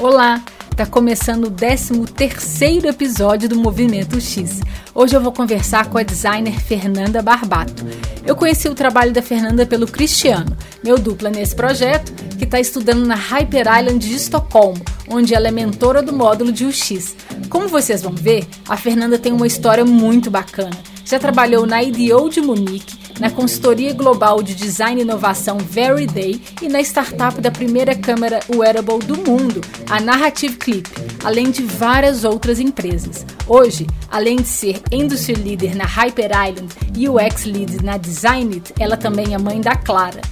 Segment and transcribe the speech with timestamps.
[0.00, 0.42] Olá,
[0.74, 4.62] tá começando o 13 terceiro episódio do Movimento X.
[4.94, 7.84] Hoje eu vou conversar com a designer Fernanda Barbato.
[8.24, 13.04] Eu conheci o trabalho da Fernanda pelo Cristiano, meu dupla nesse projeto, que está estudando
[13.04, 17.14] na Hyper Island de Estocolmo, onde ela é mentora do módulo de UX.
[17.50, 20.78] Como vocês vão ver, a Fernanda tem uma história muito bacana.
[21.04, 25.58] Já trabalhou na IDEO de Munique, na consultoria global de design e inovação
[26.12, 30.88] Day e na startup da primeira câmera wearable do mundo, a Narrative Clip,
[31.22, 33.26] além de várias outras empresas.
[33.46, 38.96] Hoje, além de ser industry leader na Hyper Island e UX lead na Designit, ela
[38.96, 40.22] também é mãe da Clara.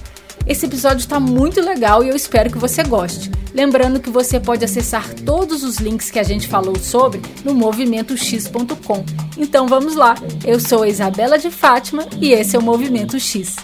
[0.49, 3.29] Esse episódio está muito legal e eu espero que você goste.
[3.53, 9.05] Lembrando que você pode acessar todos os links que a gente falou sobre no movimentox.com.
[9.37, 10.15] Então vamos lá.
[10.43, 13.57] Eu sou a Isabela de Fátima e esse é o Movimento X.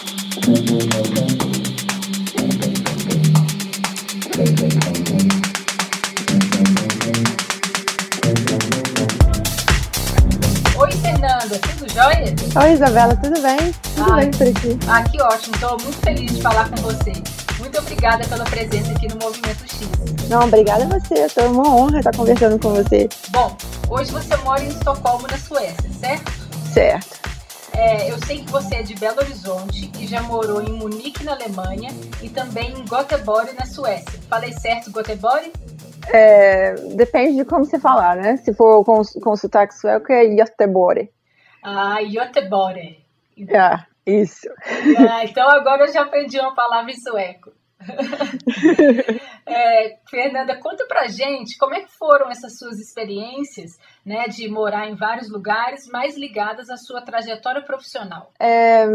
[11.96, 12.26] Jóia?
[12.62, 13.72] Oi, Isabela, tudo bem?
[13.96, 14.78] Tudo ah, bem por aqui.
[14.86, 15.56] Ah, que ótimo.
[15.56, 17.14] Estou muito feliz de falar com você.
[17.58, 19.88] Muito obrigada pela presença aqui no Movimento X.
[20.28, 21.26] Não, obrigada a você.
[21.40, 23.08] É uma honra estar conversando com você.
[23.30, 23.56] Bom,
[23.90, 26.34] hoje você mora em Estocolmo, na Suécia, certo?
[26.74, 27.22] Certo.
[27.72, 31.32] É, eu sei que você é de Belo Horizonte e já morou em Munique, na
[31.32, 34.20] Alemanha, e também em Göteborg, na Suécia.
[34.30, 35.50] Falei certo, Göteborg?
[36.10, 38.36] É, depende de como você falar, né?
[38.36, 41.10] Se for com, com sotaque sueco, é Göteborg.
[41.68, 43.04] Ah, Göteborg.
[43.50, 44.48] É, isso.
[45.00, 47.52] Ah, então agora eu já aprendi uma palavra em sueco.
[49.48, 54.88] é, Fernanda, conta pra gente como é que foram essas suas experiências né, de morar
[54.88, 58.32] em vários lugares, mais ligadas à sua trajetória profissional.
[58.40, 58.86] É,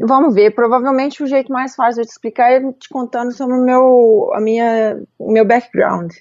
[0.00, 4.30] vamos ver, provavelmente o jeito mais fácil de explicar é te contando sobre o meu,
[4.32, 6.12] a minha, o meu background.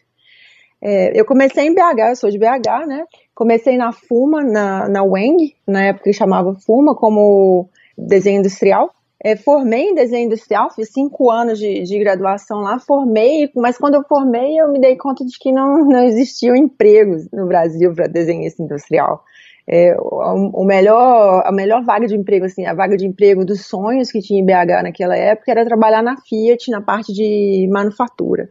[0.81, 3.05] É, eu comecei em BH, eu sou de BH, né?
[3.35, 8.91] Comecei na FUMA, na, na Weng, na época que chamava FUMA, como desenho industrial.
[9.21, 13.95] É, formei em desenho industrial, fiz cinco anos de, de, graduação lá, formei, mas quando
[13.95, 18.07] eu formei eu me dei conta de que não, não existiam empregos no Brasil para
[18.07, 19.23] desenhista industrial.
[19.67, 23.65] É, o, o, melhor, a melhor vaga de emprego, assim, a vaga de emprego dos
[23.65, 28.49] sonhos que tinha em BH naquela época era trabalhar na Fiat, na parte de manufatura.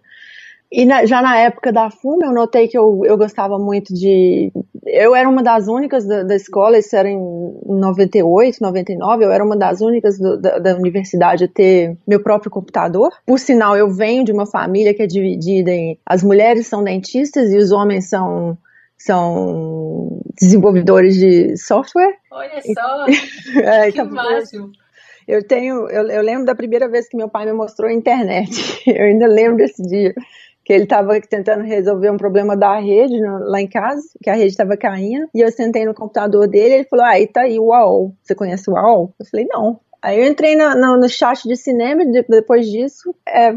[0.77, 4.51] E na, já na época da FUMA, eu notei que eu, eu gostava muito de.
[4.85, 7.17] Eu era uma das únicas da, da escola, isso era em
[7.65, 12.51] 98, 99, eu era uma das únicas do, da, da, universidade a ter meu próprio
[12.51, 13.13] computador.
[13.25, 15.97] Por sinal, eu venho de uma família que é dividida em.
[16.05, 18.59] As mulheres são dentistas e os homens são
[18.99, 22.17] são desenvolvedores de software.
[22.33, 23.07] Olha só,
[23.63, 24.73] é, que máximo.
[25.27, 28.83] Eu tenho, eu, eu, lembro da primeira vez que meu pai me mostrou a internet.
[28.87, 30.15] Eu ainda lembro desse dia
[30.65, 34.35] que ele estava tentando resolver um problema da rede no, lá em casa, que a
[34.35, 37.43] rede estava caindo, e eu sentei no computador dele e ele falou, ah, aí tá
[37.43, 39.15] aí o UOL, você conhece o UOL?
[39.19, 39.81] Eu falei, não.
[40.05, 43.55] Aí eu entrei no, no, no chat de cinema e depois disso é,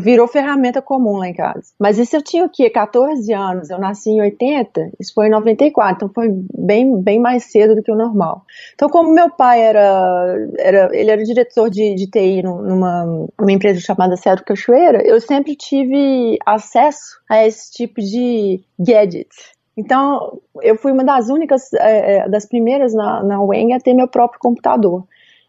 [0.00, 1.72] virou ferramenta comum lá em casa.
[1.78, 2.68] Mas isso eu tinha o quê?
[2.68, 3.70] 14 anos.
[3.70, 7.82] Eu nasci em 80, isso foi em 94, então foi bem, bem mais cedo do
[7.82, 8.42] que o normal.
[8.74, 13.78] Então, como meu pai era, era ele era diretor de, de TI numa, numa empresa
[13.78, 19.54] chamada Cedro Cachoeira, eu sempre tive acesso a esse tipo de gadgets.
[19.76, 24.08] Então, eu fui uma das únicas, é, é das primeiras na, na a ter meu
[24.08, 25.04] próprio computador.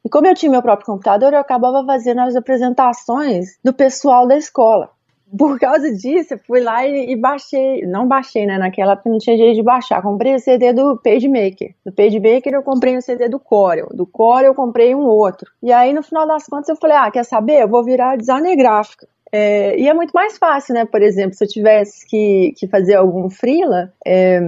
[0.06, 4.38] E como eu tinha meu próprio computador, eu acabava fazendo as apresentações do pessoal da
[4.38, 4.92] escola.
[5.36, 8.60] Por causa disso, eu fui lá e, e baixei, não baixei, né?
[8.60, 10.04] Naquela época não tinha jeito de baixar.
[10.04, 11.74] Comprei o CD do PageMaker.
[11.84, 13.88] Do PageMaker eu comprei o CD do Corel.
[13.92, 15.50] Do Corel eu comprei um outro.
[15.62, 17.64] E aí, no final das contas, eu falei: ah, quer saber?
[17.64, 19.08] Eu vou virar designer gráfico.
[19.32, 20.86] É, e é muito mais fácil, né?
[20.86, 24.40] Por exemplo, se eu tivesse que, que fazer algum freela, é,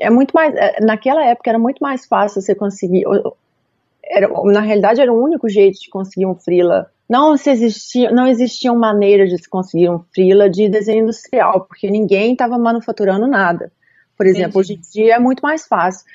[0.00, 0.54] é muito mais.
[0.54, 3.04] É, naquela época era muito mais fácil você conseguir
[4.14, 6.90] era, na realidade era o único jeito de conseguir um freela.
[7.08, 11.90] Não, se existia, não existiam maneiras de se conseguir um freela de desenho industrial, porque
[11.90, 13.70] ninguém estava manufaturando nada.
[14.16, 14.72] Por exemplo, Entendi.
[14.72, 16.06] hoje em dia é muito mais fácil.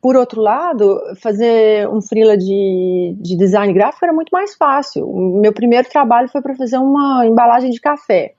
[0.00, 5.06] Por outro lado, fazer um freela de, de design gráfico era muito mais fácil.
[5.06, 8.32] O meu primeiro trabalho foi para fazer uma embalagem de café.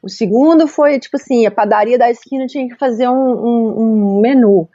[0.00, 4.20] O segundo foi, tipo assim, a padaria da esquina tinha que fazer um, um, um
[4.20, 4.68] menu.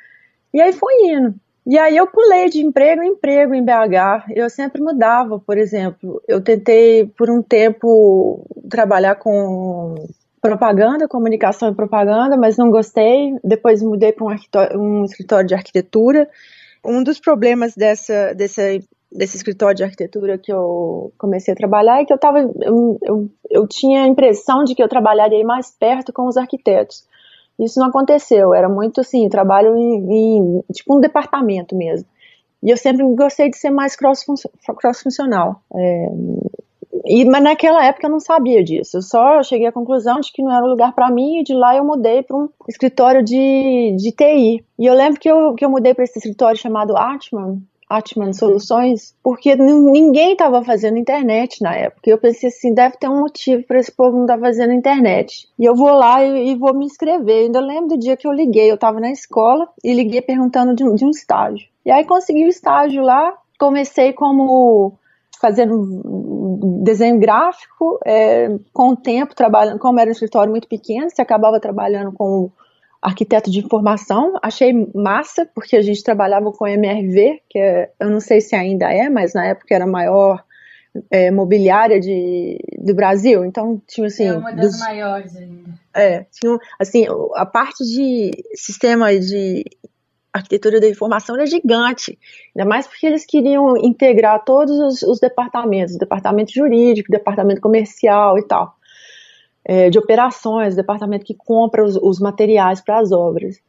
[0.53, 1.33] E aí foi indo.
[1.65, 4.31] E aí eu pulei de emprego em emprego em BH.
[4.35, 6.21] Eu sempre mudava, por exemplo.
[6.27, 9.95] Eu tentei por um tempo trabalhar com
[10.41, 13.33] propaganda, comunicação e propaganda, mas não gostei.
[13.41, 14.35] Depois mudei para um,
[14.75, 16.29] um, escritório de arquitetura.
[16.85, 22.11] Um dos problemas dessa, desse escritório de arquitetura que eu comecei a trabalhar é que
[22.11, 26.27] eu tava, eu, eu, eu tinha a impressão de que eu trabalharia mais perto com
[26.27, 27.07] os arquitetos.
[27.59, 32.07] Isso não aconteceu, era muito assim, trabalho em, em tipo um departamento mesmo.
[32.63, 35.61] E eu sempre gostei de ser mais cross-funcional.
[35.75, 36.07] É,
[37.05, 38.97] e, mas naquela época eu não sabia disso.
[38.97, 41.53] Eu só cheguei à conclusão de que não era o lugar para mim e de
[41.53, 44.63] lá eu mudei para um escritório de, de TI.
[44.79, 49.15] E eu lembro que eu, que eu mudei para esse escritório chamado Atman, Atman Soluções,
[49.23, 52.09] porque ninguém estava fazendo internet na época.
[52.09, 55.47] Eu pensei assim, deve ter um motivo para esse povo não estar tá fazendo internet.
[55.57, 57.37] E eu vou lá e, e, vou me inscrever.
[57.37, 60.75] Eu ainda lembro do dia que eu liguei, eu estava na escola e liguei perguntando
[60.75, 61.67] de, de um estágio.
[61.85, 64.97] E aí consegui o estágio lá, comecei como
[65.43, 66.01] fazendo
[66.83, 71.59] desenho gráfico, é, com o tempo trabalhando, como era um escritório muito pequeno, você acabava
[71.59, 72.49] trabalhando com
[73.03, 78.21] arquiteto de informação, achei massa, porque a gente trabalhava com MRV, que é, eu não
[78.21, 80.41] sei se ainda é, mas na época era a maior
[81.11, 84.27] é, mobiliária de, do Brasil, então tinha assim...
[84.27, 85.73] É uma das dos, maiores ainda.
[85.93, 87.05] É, tinha, assim,
[87.35, 89.65] a parte de sistema de
[90.31, 92.17] arquitetura da informação era gigante,
[92.55, 98.47] ainda mais porque eles queriam integrar todos os, os departamentos, departamento jurídico, departamento comercial e
[98.47, 98.75] tal,
[99.65, 103.59] é, de operações, departamento que compra os, os materiais para as obras.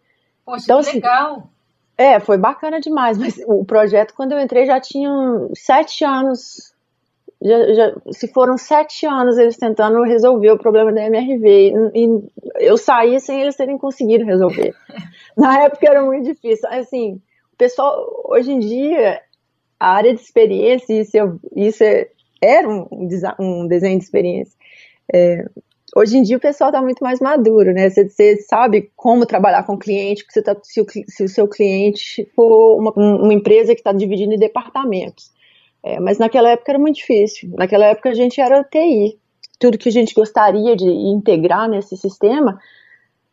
[0.44, 1.50] Poxa, então, que assim, legal!
[1.96, 5.10] É, foi bacana demais, mas o projeto, quando eu entrei, já tinha
[5.54, 6.74] sete anos
[7.44, 12.22] já, já, se foram sete anos eles tentando resolver o problema da MRV e, e
[12.58, 14.74] eu saí sem eles terem conseguido resolver.
[15.36, 16.66] Na época era muito difícil.
[16.70, 17.20] Assim,
[17.52, 19.20] o pessoal, hoje em dia,
[19.78, 22.08] a área de experiência, isso, isso é,
[22.40, 22.88] era um,
[23.38, 24.56] um, desenho de experiência.
[25.12, 25.44] É,
[25.94, 27.88] hoje em dia o pessoal está muito mais maduro, né?
[27.88, 31.48] Você, você, sabe como trabalhar com o cliente, você tá, se, o, se o seu
[31.48, 35.32] cliente for uma, uma empresa que está dividindo em departamentos.
[35.82, 37.50] É, mas naquela época era muito difícil.
[37.56, 39.18] Naquela época a gente era TI.
[39.58, 42.58] Tudo que a gente gostaria de integrar nesse sistema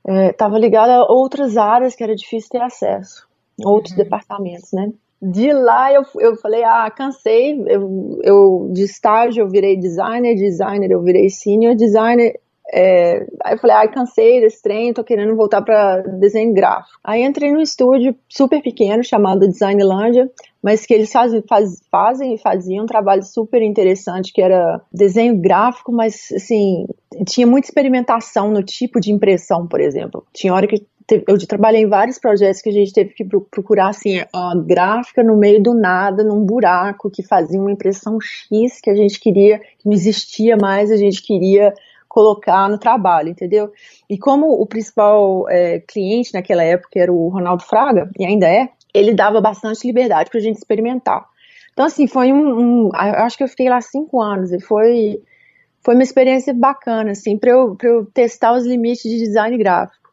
[0.06, 3.28] estava é, ligado a outras áreas que era difícil ter acesso,
[3.64, 4.04] outros uhum.
[4.04, 4.92] departamentos, né?
[5.22, 10.90] De lá eu, eu falei, ah, cansei, eu, eu de estágio eu virei designer, designer
[10.90, 12.40] eu virei senior designer,
[12.74, 16.98] é, aí eu falei, ai, cansei desse trem, tô querendo voltar para desenho gráfico.
[17.04, 20.32] Aí entrei num estúdio super pequeno chamado Designlandia,
[20.64, 25.36] mas que eles faz, faz, fazem e faziam um trabalho super interessante, que era desenho
[25.38, 26.86] gráfico, mas assim,
[27.28, 30.26] tinha muita experimentação no tipo de impressão, por exemplo.
[30.34, 30.86] Tinha hora que
[31.28, 35.36] eu trabalhei em vários projetos que a gente teve que procurar assim, a gráfica no
[35.36, 39.86] meio do nada, num buraco que fazia uma impressão X que a gente queria, que
[39.86, 41.74] não existia mais, a gente queria
[42.12, 43.72] colocar no trabalho, entendeu?
[44.10, 48.68] E como o principal é, cliente naquela época era o Ronaldo Fraga, e ainda é,
[48.94, 51.26] ele dava bastante liberdade para a gente experimentar.
[51.72, 55.22] Então, assim, foi um, um, Acho que eu fiquei lá cinco anos e foi,
[55.80, 60.12] foi uma experiência bacana, assim, para eu, eu testar os limites de design gráfico.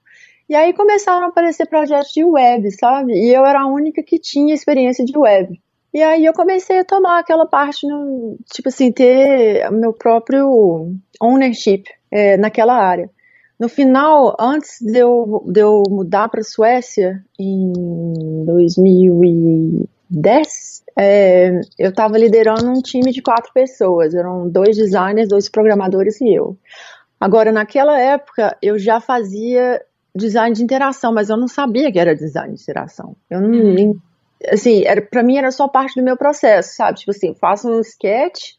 [0.48, 3.12] E aí começaram a aparecer projetos de web, sabe?
[3.12, 5.60] E eu era a única que tinha experiência de web.
[5.98, 11.82] E aí eu comecei a tomar aquela parte, no, tipo assim, ter meu próprio ownership
[12.08, 13.10] é, naquela área.
[13.58, 17.72] No final, antes de eu, de eu mudar para a Suécia, em
[18.44, 24.14] 2010, é, eu estava liderando um time de quatro pessoas.
[24.14, 26.56] Eram dois designers, dois programadores e eu.
[27.18, 29.82] Agora, naquela época, eu já fazia
[30.14, 33.16] design de interação, mas eu não sabia que era design de interação.
[33.28, 33.98] Eu não, uhum
[34.46, 36.98] assim, era, pra mim era só parte do meu processo, sabe?
[36.98, 38.52] Tipo assim, faço um sketch,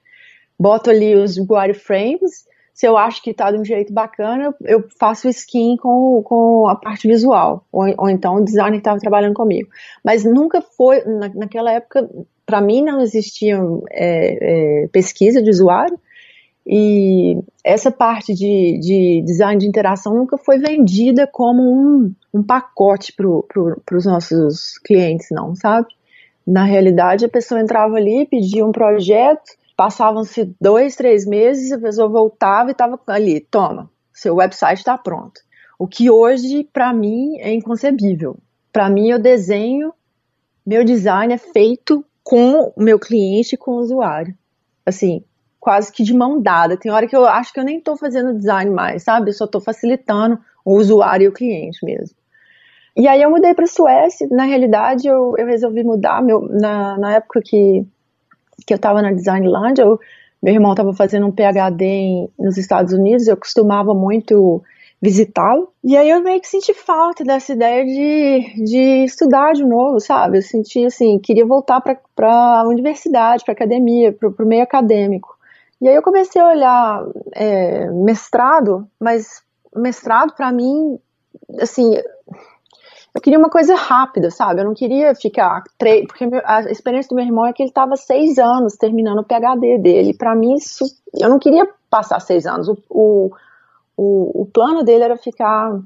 [0.57, 2.47] boto ali os wireframes,
[2.79, 6.77] se eu acho que tá de um jeito bacana, eu faço skin com, com a
[6.77, 9.69] parte visual, ou, ou então o designer que estava trabalhando comigo.
[10.01, 12.09] Mas nunca foi, na, naquela época,
[12.45, 13.59] para mim não existia
[13.91, 15.99] é, é, pesquisa de usuário,
[16.71, 23.11] e essa parte de, de, design de interação nunca foi vendida como um, um pacote
[23.11, 25.87] para pro, os nossos clientes, não, sabe?
[26.45, 32.07] Na realidade, a pessoa entrava ali, pedia um projeto, passavam-se dois, três meses, a pessoa
[32.07, 35.41] voltava e estava ali, toma, seu website está pronto.
[35.79, 38.37] O que hoje, para mim, é inconcebível.
[38.71, 39.91] Para mim, eu desenho,
[40.63, 44.35] meu design é feito com o meu cliente e com o usuário.
[44.85, 45.23] Assim,
[45.59, 46.77] quase que de mão dada.
[46.77, 49.29] Tem hora que eu acho que eu nem estou fazendo design mais, sabe?
[49.29, 52.15] Eu só estou facilitando o usuário e o cliente mesmo.
[52.95, 54.27] E aí eu mudei para Suécia.
[54.31, 56.21] Na realidade, eu, eu resolvi mudar.
[56.21, 57.85] Meu, na, na época que,
[58.65, 59.99] que eu estava na Designland, eu,
[60.41, 63.27] meu irmão estava fazendo um PhD em, nos Estados Unidos.
[63.27, 64.61] Eu costumava muito
[65.01, 65.71] visitá-lo.
[65.83, 70.37] E aí eu meio que senti falta dessa ideia de, de estudar de novo, sabe?
[70.37, 75.38] Eu senti assim, queria voltar para a universidade, para academia, para o meio acadêmico.
[75.81, 79.41] E aí eu comecei a olhar é, mestrado, mas
[79.75, 80.99] mestrado para mim,
[81.59, 81.95] assim,
[83.15, 84.61] eu queria uma coisa rápida, sabe?
[84.61, 87.95] Eu não queria ficar três, porque a experiência do meu irmão é que ele estava
[87.95, 90.13] seis anos terminando o PhD dele.
[90.13, 90.85] Para mim isso,
[91.19, 92.67] eu não queria passar seis anos.
[92.67, 93.31] O, o,
[93.97, 95.79] o, o plano dele era ficar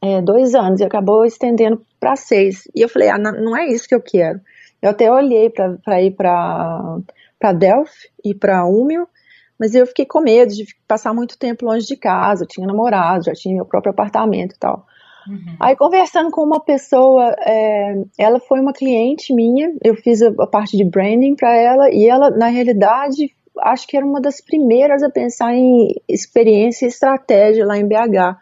[0.00, 2.68] é, dois anos e acabou estendendo para seis.
[2.74, 4.40] E eu falei, ah, não, é isso que eu quero.
[4.80, 6.98] Eu até olhei para ir para
[7.38, 9.06] para Delphi e para Umil,
[9.58, 12.44] mas eu fiquei com medo de passar muito tempo longe de casa.
[12.44, 14.86] Eu tinha namorado, já tinha meu próprio apartamento e tal.
[15.28, 15.56] Uhum.
[15.58, 20.46] Aí, conversando com uma pessoa, é, ela foi uma cliente minha, eu fiz a, a
[20.46, 25.02] parte de branding para ela, e ela, na realidade, acho que era uma das primeiras
[25.02, 28.36] a pensar em experiência e estratégia lá em BH.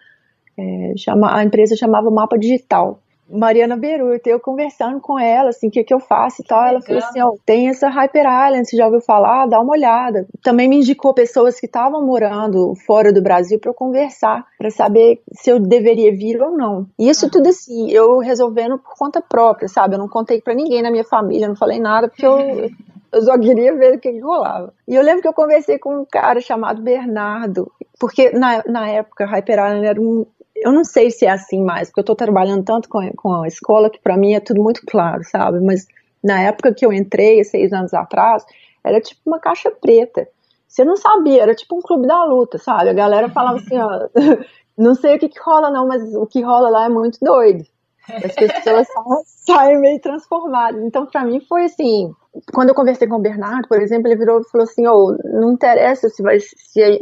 [0.57, 3.01] É, chama, a empresa chamava Mapa Digital.
[3.28, 6.81] Mariana Beruto, eu conversando com ela, assim, o que, que eu faço e tal, ela
[6.81, 9.47] falou assim, ó, tem essa Hyper Island, você já ouviu falar?
[9.47, 10.26] Dá uma olhada.
[10.43, 15.21] Também me indicou pessoas que estavam morando fora do Brasil para eu conversar, para saber
[15.33, 16.87] se eu deveria vir ou não.
[16.99, 17.31] E isso ah.
[17.31, 19.95] tudo assim, eu resolvendo por conta própria, sabe?
[19.95, 22.35] Eu não contei para ninguém na minha família, não falei nada, porque eu
[23.14, 24.75] eu só queria ver o que, que, rolava.
[24.88, 29.25] E eu lembro que eu conversei com um cara chamado Bernardo, porque na, na época
[29.25, 32.64] Hyper Island era um, eu não sei se é assim mais, porque eu estou trabalhando
[32.64, 35.61] tanto com, com a escola que para mim é tudo muito claro, sabe?
[35.61, 35.87] Mas
[36.23, 38.44] na época que eu entrei, seis anos atrás,
[38.82, 40.28] era tipo uma caixa preta.
[40.66, 42.90] Você não sabia, era tipo um clube da luta, sabe?
[42.90, 44.08] A galera falava assim, ó,
[44.76, 47.64] não sei o que, que rola não, mas o que rola lá é muito doido.
[48.08, 48.87] As pessoas
[49.46, 50.82] saem meio transformadas.
[50.82, 52.12] Então, para mim, foi assim.
[52.52, 55.52] Quando eu conversei com o Bernardo, por exemplo, ele virou e falou assim: oh, não
[55.52, 56.38] interessa se vai.
[56.40, 57.00] Se,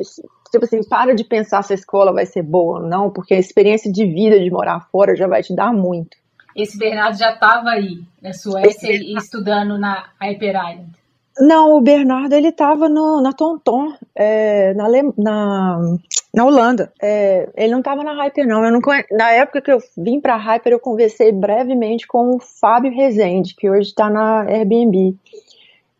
[0.52, 3.38] tipo assim, para de pensar se a escola vai ser boa ou não, porque a
[3.38, 6.16] experiência de vida de morar fora já vai te dar muito.
[6.54, 9.14] Esse Bernardo já estava aí na Suécia Esse...
[9.14, 11.02] estudando na Hyper Island.
[11.40, 15.78] Não, o Bernardo ele estava na Tonton, é, na, na,
[16.34, 16.92] na, Holanda.
[17.00, 18.62] É, ele não estava na Hyper, não.
[18.62, 18.80] Eu não.
[19.12, 23.54] Na época que eu vim para a Hyper, eu conversei brevemente com o Fábio Rezende,
[23.56, 25.16] que hoje está na Airbnb.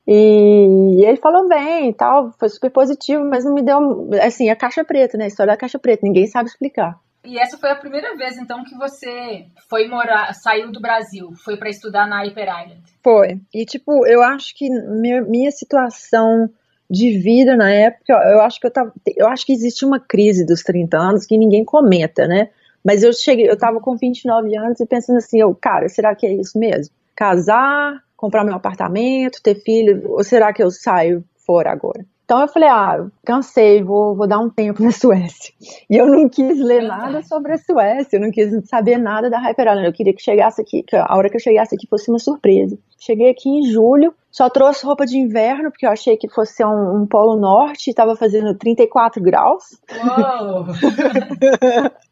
[0.07, 4.57] E ele falou bem e tal, foi super positivo, mas não me deu, assim, a
[4.57, 5.25] caixa preta, né?
[5.25, 6.99] A história da caixa preta, ninguém sabe explicar.
[7.25, 11.57] E essa foi a primeira vez, então, que você foi morar, saiu do Brasil, foi
[11.57, 12.83] para estudar na Hyper Island?
[13.03, 13.41] Foi.
[13.55, 16.51] E, tipo, eu acho que minha, minha situação
[16.91, 20.45] de vida na época, eu acho que eu tava, eu acho que existia uma crise
[20.45, 22.51] dos 30 anos que ninguém comenta, né?
[22.85, 26.27] Mas eu cheguei, eu tava com 29 anos e pensando assim, eu, cara, será que
[26.27, 26.93] é isso mesmo?
[27.15, 32.07] Casar, comprar meu apartamento, ter filho, ou será que eu saio fora agora?
[32.25, 35.53] Então eu falei, ah, cansei, vou, vou dar um tempo na Suécia.
[35.91, 39.41] E eu não quis ler nada sobre a Suécia, eu não quis saber nada da
[39.41, 39.87] Hyper Island.
[39.87, 42.79] Eu queria que chegasse aqui, que a hora que eu chegasse aqui fosse uma surpresa.
[42.97, 47.03] Cheguei aqui em julho, só trouxe roupa de inverno, porque eu achei que fosse um,
[47.03, 49.65] um polo norte, estava fazendo 34 graus.
[49.91, 50.67] Uou!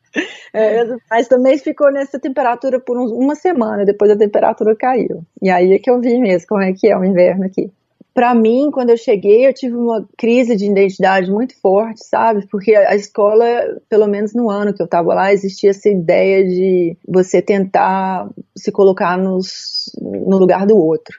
[0.53, 5.23] É, mas também ficou nessa temperatura por uns, uma semana, depois a temperatura caiu.
[5.41, 7.71] E aí é que eu vi mesmo como é que é o inverno aqui.
[8.13, 12.45] Para mim, quando eu cheguei, eu tive uma crise de identidade muito forte, sabe?
[12.51, 13.45] Porque a escola,
[13.89, 18.73] pelo menos no ano que eu estava lá, existia essa ideia de você tentar se
[18.73, 21.17] colocar nos, no lugar do outro.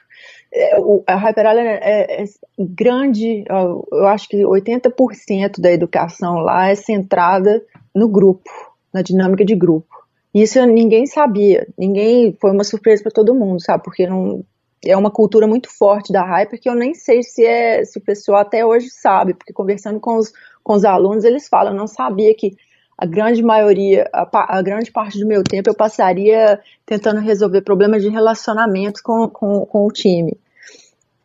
[0.54, 2.24] É, a Hyper Island é, é,
[2.58, 9.54] grande, eu acho que 80% da educação lá é centrada no grupo na dinâmica de
[9.54, 10.02] grupo.
[10.34, 13.84] Isso ninguém sabia, ninguém foi uma surpresa para todo mundo, sabe?
[13.84, 14.44] Porque não
[14.84, 18.02] é uma cultura muito forte da Hyper que eu nem sei se é se o
[18.02, 20.32] pessoal até hoje sabe, porque conversando com os,
[20.62, 22.56] com os alunos eles falam, eu não sabia que
[22.96, 28.02] a grande maioria, a, a, grande parte do meu tempo eu passaria tentando resolver problemas
[28.02, 30.38] de relacionamento com, com, com o time.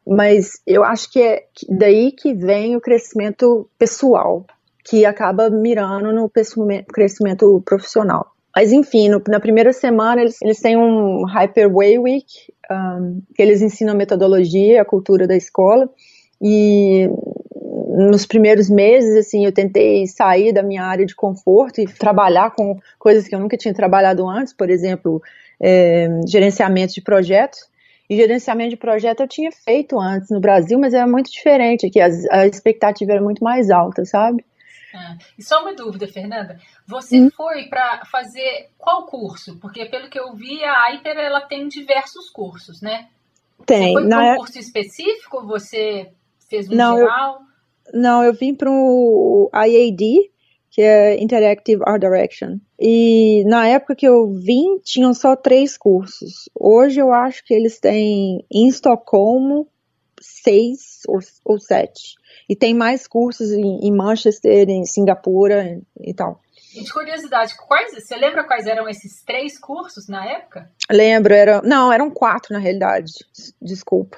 [0.05, 4.45] Mas eu acho que é daí que vem o crescimento pessoal,
[4.89, 8.32] que acaba mirando no crescimento profissional.
[8.56, 12.25] Mas enfim, no, na primeira semana eles, eles têm um Hyper Way Week,
[12.72, 15.89] um, que eles ensinam a metodologia, a cultura da escola,
[16.41, 17.10] e
[17.98, 22.79] nos primeiros meses, assim, eu tentei sair da minha área de conforto e trabalhar com
[23.00, 25.22] coisas que eu nunca tinha trabalhado antes, por exemplo,
[25.60, 27.60] é, gerenciamento de projetos.
[28.10, 32.39] E gerenciamento de projeto eu tinha feito antes no Brasil, mas era muito diferente a,
[32.39, 34.46] a expectativa era muito mais alta, sabe?
[34.94, 36.60] Ah, e só uma dúvida, Fernanda.
[36.86, 37.29] Você hum?
[37.36, 39.58] foi para fazer qual curso?
[39.60, 43.08] Porque pelo que eu vi, a Hyper ela tem diversos cursos, né?
[43.65, 43.88] Tem.
[43.88, 44.36] Você foi para um é...
[44.38, 45.46] curso específico?
[45.48, 46.12] Você
[46.50, 47.39] fez um não, geral?
[47.91, 50.32] Eu, não, eu vim para o IAD,
[50.72, 52.58] que é Interactive Art Direction.
[52.79, 56.50] E na época que eu vim, tinham só três cursos.
[56.53, 59.67] Hoje eu acho que eles têm em Estocolmo
[60.47, 62.15] seis ou, ou sete.
[62.47, 66.39] E tem mais cursos em, em Manchester, em Singapura e tal.
[66.73, 70.69] E de curiosidade, quais, você lembra quais eram esses três cursos na época?
[70.89, 73.11] Lembro, era, não, eram quatro na realidade,
[73.61, 74.17] desculpa.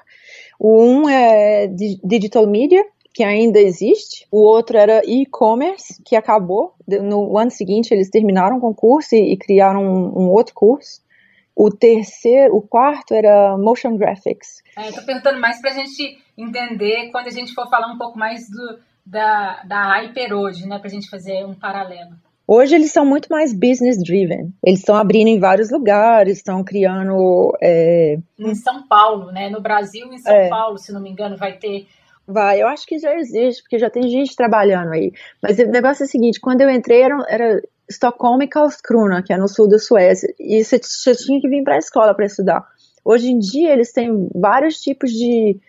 [0.60, 1.68] O um é
[2.04, 4.28] Digital Media, que ainda existe.
[4.32, 6.76] O outro era e-commerce, que acabou.
[6.88, 11.02] No ano seguinte, eles terminaram o concurso e, e criaram um, um, outro curso.
[11.60, 14.64] O terceiro, o quarto era motion graphics.
[14.78, 18.18] É, Estou perguntando mais para a gente entender quando a gente for falar um pouco
[18.18, 20.80] mais do, da, da Hyper hoje, né?
[20.80, 22.12] Para a gente fazer um paralelo.
[22.48, 24.54] Hoje eles são muito mais business driven.
[24.64, 27.54] Eles estão abrindo em vários lugares, estão criando.
[27.62, 28.18] É...
[28.40, 29.50] Em São Paulo, né?
[29.50, 30.48] No Brasil, em São é.
[30.48, 31.88] Paulo, se não me engano, vai ter
[32.32, 35.12] Vai, eu acho que já existe, porque já tem gente trabalhando aí.
[35.42, 39.34] Mas o negócio é o seguinte, quando eu entrei era, era Estocolmo e Karlskrona, que
[39.34, 42.26] é no sul da Suécia, e você, você tinha que vir para a escola para
[42.26, 42.66] estudar.
[43.04, 45.60] Hoje em dia eles têm vários tipos de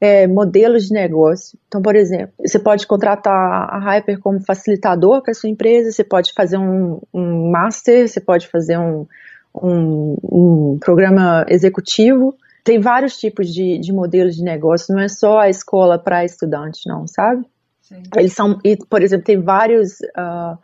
[0.00, 1.58] é, modelos de negócio.
[1.66, 6.32] Então, por exemplo, você pode contratar a Hyper como facilitador para sua empresa, você pode
[6.32, 9.06] fazer um, um master, você pode fazer um,
[9.54, 15.38] um, um programa executivo, tem vários tipos de, de modelos de negócio, não é só
[15.38, 17.44] a escola para estudante, não, sabe?
[17.82, 18.02] Sim.
[18.16, 20.58] Eles são, e, por exemplo, tem vários uh,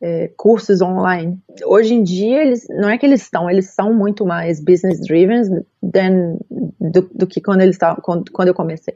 [0.00, 1.38] é, cursos online.
[1.64, 5.64] Hoje em dia, eles não é que eles estão, eles são muito mais business driven
[5.82, 6.38] than,
[6.80, 8.94] do, do que quando eles estavam, quando, quando eu comecei.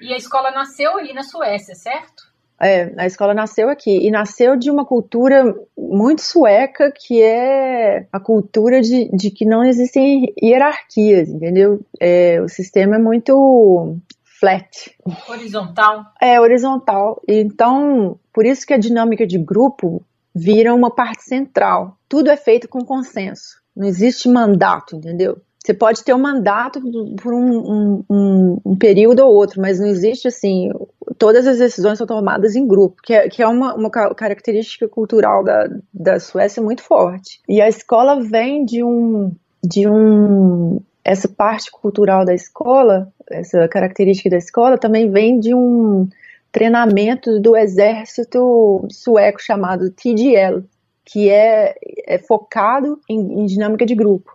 [0.00, 2.32] E a escola nasceu aí na Suécia, certo?
[2.60, 8.20] É, a escola nasceu aqui e nasceu de uma cultura muito sueca que é a
[8.20, 11.80] cultura de, de que não existem hierarquias, entendeu?
[11.98, 13.96] É, o sistema é muito
[14.38, 14.96] flat.
[15.28, 16.04] Horizontal.
[16.20, 17.20] É, horizontal.
[17.26, 21.96] Então, por isso que a dinâmica de grupo vira uma parte central.
[22.08, 23.60] Tudo é feito com consenso.
[23.74, 25.40] Não existe mandato, entendeu?
[25.64, 26.80] Você pode ter um mandato
[27.22, 30.70] por um, um, um, um, período ou outro, mas não existe assim.
[31.16, 35.44] Todas as decisões são tomadas em grupo, que é, que é uma, uma característica cultural
[35.44, 37.40] da, da Suécia muito forte.
[37.48, 39.32] E a escola vem de um.
[39.64, 46.08] De um essa parte cultural da escola, essa característica da escola, também vem de um
[46.52, 50.62] treinamento do exército sueco chamado TDL,
[51.04, 51.74] que é,
[52.06, 54.30] é focado em, em dinâmica de grupo.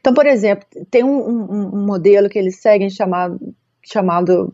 [0.00, 3.38] Então, por exemplo, tem um, um, um modelo que eles seguem chamado,
[3.84, 4.52] chamado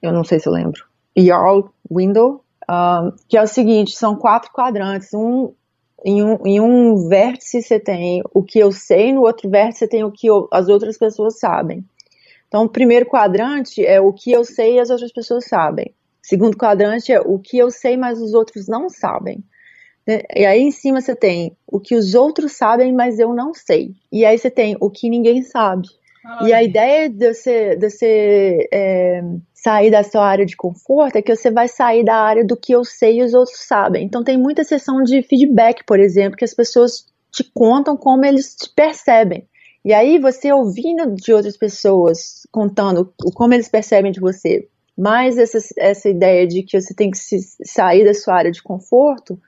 [0.00, 0.84] eu não sei se eu lembro,
[1.16, 5.52] Jarl Window, um, que é o seguinte, são quatro quadrantes, um
[6.04, 9.88] em um, em um vértice você tem o que eu sei, no outro vértice você
[9.88, 11.84] tem o que eu, as outras pessoas sabem.
[12.48, 15.94] Então, o primeiro quadrante é o que eu sei e as outras pessoas sabem.
[16.22, 19.42] Segundo quadrante é o que eu sei, mas os outros não sabem.
[20.06, 20.22] Né?
[20.34, 23.94] E aí em cima você tem o que os outros sabem, mas eu não sei.
[24.10, 25.88] E aí você tem o que ninguém sabe.
[26.24, 26.48] Ai.
[26.48, 31.22] E a ideia de você, de você é, sair da sua área de conforto é
[31.22, 34.04] que você vai sair da área do que eu sei e os outros sabem.
[34.04, 38.54] Então tem muita sessão de feedback, por exemplo, que as pessoas te contam como eles
[38.54, 39.48] te percebem.
[39.84, 45.58] E aí você ouvindo de outras pessoas contando como eles percebem de você, mais essa,
[45.78, 49.40] essa ideia de que você tem que se, sair da sua área de conforto,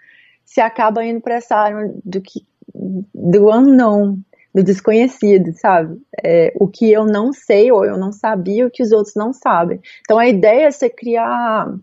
[0.44, 4.18] se acaba indo para essa área do que do unknown,
[4.54, 6.00] do desconhecido, sabe?
[6.22, 9.32] É, o que eu não sei ou eu não sabia, o que os outros não
[9.32, 9.80] sabem.
[10.02, 11.74] Então a ideia é você criar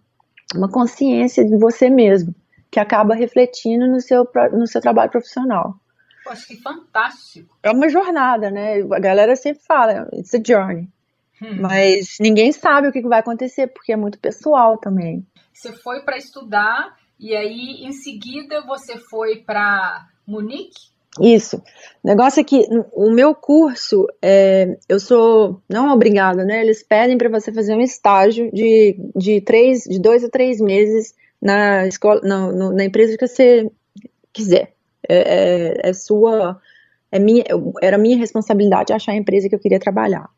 [0.55, 2.33] uma consciência de você mesmo,
[2.69, 5.75] que acaba refletindo no seu, no seu trabalho profissional.
[6.23, 7.57] Poxa, que fantástico!
[7.63, 8.81] É uma jornada, né?
[8.81, 10.87] A galera sempre fala, it's a journey.
[11.41, 11.61] Hum.
[11.61, 15.25] Mas ninguém sabe o que vai acontecer, porque é muito pessoal também.
[15.53, 20.91] Você foi para estudar e aí, em seguida, você foi para Munique?
[21.19, 21.57] Isso.
[22.03, 26.61] O negócio é que o meu curso, é, eu sou não obrigada, né?
[26.61, 31.13] Eles pedem para você fazer um estágio de, de, três, de dois a três meses
[31.41, 33.69] na escola, na, na empresa que você
[34.31, 34.73] quiser.
[35.07, 36.61] É, é, é sua,
[37.11, 37.43] é minha,
[37.81, 40.29] era minha responsabilidade achar a empresa que eu queria trabalhar.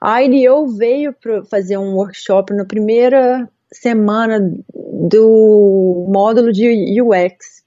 [0.00, 4.40] A IDEO veio para fazer um workshop na primeira semana
[4.74, 7.58] do módulo de UX.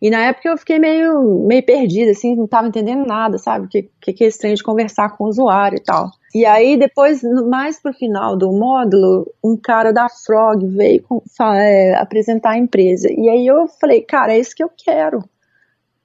[0.00, 3.66] E na época eu fiquei meio, meio perdida, assim, não estava entendendo nada, sabe?
[3.66, 6.10] O que, que, é estranho de conversar com o usuário e tal.
[6.34, 11.20] E aí, depois, mais pro final do módulo, um cara da Frog veio com,
[11.54, 13.08] é, apresentar a empresa.
[13.10, 15.24] E aí eu falei, cara, é isso que eu quero.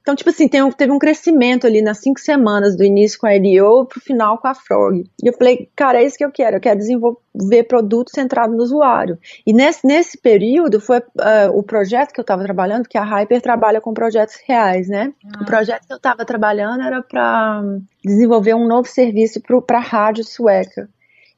[0.03, 3.33] Então, tipo assim, um, teve um crescimento ali nas cinco semanas do início com a
[3.33, 5.05] EDO pro final com a Frog.
[5.23, 8.61] E eu falei, cara, é isso que eu quero, eu quero desenvolver produto centrado no
[8.61, 9.17] usuário.
[9.47, 13.41] E nesse, nesse período foi uh, o projeto que eu estava trabalhando, que a Hyper
[13.41, 15.13] trabalha com projetos reais, né?
[15.25, 15.41] Ah.
[15.41, 17.63] O projeto que eu estava trabalhando era para
[18.03, 20.89] desenvolver um novo serviço para a rádio sueca.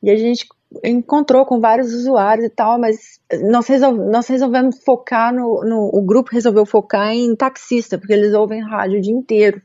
[0.02, 0.48] E a gente
[0.84, 6.02] encontrou com vários usuários e tal, mas nós, resolve, nós resolvemos focar no, no, O
[6.02, 9.62] grupo resolveu focar em taxista, porque eles ouvem rádio o dia inteiro.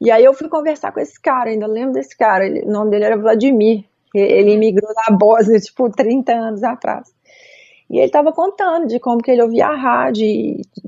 [0.00, 2.90] E aí eu fui conversar com esse cara, ainda lembro desse cara, ele, o nome
[2.90, 3.84] dele era Vladimir.
[4.14, 7.12] Ele imigrou da Bósnia, tipo, 30 anos atrás.
[7.90, 10.26] E ele estava contando de como que ele ouvia a rádio.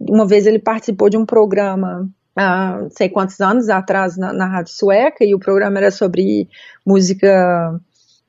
[0.09, 4.72] uma vez ele participou de um programa há sei quantos anos atrás na, na rádio
[4.72, 6.48] sueca, e o programa era sobre
[6.87, 7.80] música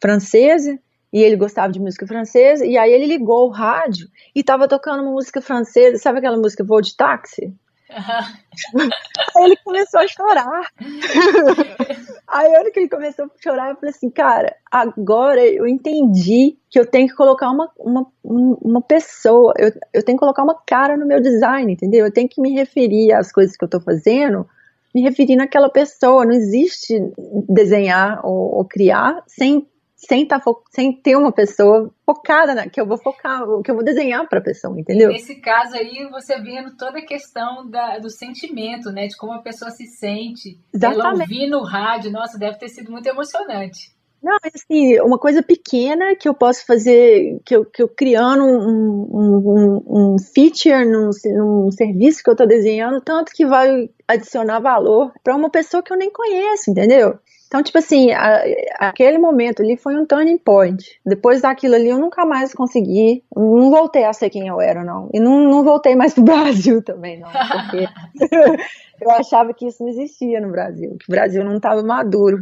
[0.02, 0.80] francesa
[1.14, 5.04] e ele gostava de música francesa, e aí ele ligou o rádio e estava tocando
[5.04, 7.54] uma música francesa, sabe aquela música Voo de Táxi?
[7.92, 8.90] Uhum.
[9.36, 10.72] aí ele começou a chorar.
[12.26, 16.58] aí a hora que ele começou a chorar, eu falei assim, cara, agora eu entendi
[16.70, 20.58] que eu tenho que colocar uma, uma, uma pessoa, eu, eu tenho que colocar uma
[20.66, 22.06] cara no meu design, entendeu?
[22.06, 24.48] Eu tenho que me referir às coisas que eu estou fazendo
[24.94, 26.26] me referir naquela pessoa.
[26.26, 27.00] Não existe
[27.48, 29.68] desenhar ou, ou criar sem
[30.08, 33.84] sem, tá sem ter uma pessoa focada na, que eu vou focar, que eu vou
[33.84, 35.10] desenhar para a pessoa, entendeu?
[35.10, 39.08] Nesse caso aí, você vendo toda a questão da, do sentimento, né?
[39.08, 40.60] De como a pessoa se sente.
[40.74, 41.06] Exatamente.
[41.06, 43.92] Ela ouvir no rádio, nossa, deve ter sido muito emocionante.
[44.22, 49.08] Não, assim, uma coisa pequena que eu posso fazer, que eu, que eu criando um,
[49.12, 55.12] um, um feature num, num serviço que eu estou desenhando, tanto que vai adicionar valor
[55.24, 57.18] para uma pessoa que eu nem conheço, entendeu?
[57.52, 58.44] Então, tipo assim, a,
[58.80, 60.86] aquele momento ali foi um turning point.
[61.06, 65.10] Depois daquilo ali, eu nunca mais consegui, não voltei a ser quem eu era, não.
[65.14, 67.28] E não, não voltei mais pro Brasil também, não.
[67.30, 67.90] Porque
[69.04, 72.42] eu achava que isso não existia no Brasil, que o Brasil não estava maduro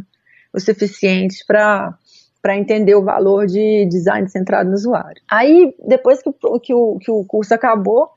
[0.54, 1.92] o suficiente para
[2.40, 5.20] para entender o valor de design centrado no usuário.
[5.30, 8.08] Aí, depois que, que, o, que o curso acabou,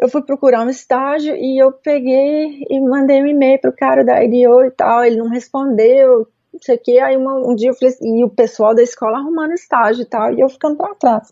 [0.00, 4.22] eu fui procurar um estágio e eu peguei e mandei um e-mail pro cara da
[4.22, 7.74] IDO e tal, ele não respondeu, não sei o que, aí uma, um dia eu
[7.74, 10.94] falei assim, e o pessoal da escola arrumando estágio e tal, e eu ficando pra
[10.94, 11.30] trás.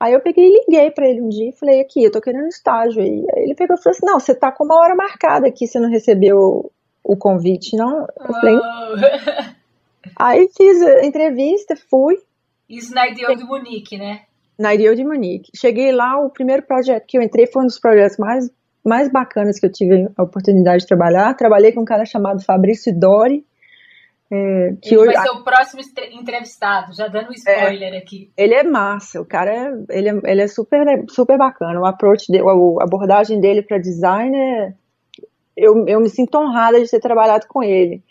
[0.00, 2.46] Aí eu peguei e liguei para ele um dia e falei, aqui, eu tô querendo
[2.46, 3.26] estágio aí.
[3.34, 5.80] Aí ele pegou e falou assim, não, você tá com uma hora marcada aqui, você
[5.80, 6.70] não recebeu
[7.02, 8.06] o convite, não?
[8.20, 9.52] Eu falei, oh.
[10.16, 12.16] aí fiz a entrevista, fui.
[12.68, 14.22] Isso na IDO de Munique, né?
[14.58, 15.50] Na IDEO de Munique.
[15.56, 18.50] Cheguei lá, o primeiro projeto que eu entrei foi um dos projetos mais,
[18.84, 21.34] mais bacanas que eu tive a oportunidade de trabalhar.
[21.34, 23.46] Trabalhei com um cara chamado Fabrício Dori.
[24.30, 25.80] É, que ele hoje, vai ser o próximo
[26.12, 28.30] entrevistado, já dando um spoiler é, aqui.
[28.36, 31.80] Ele é massa, o cara é, ele é, ele é super, super bacana.
[31.80, 34.74] O approach, de, a abordagem dele para design é,
[35.56, 38.02] eu, eu me sinto honrada de ter trabalhado com ele.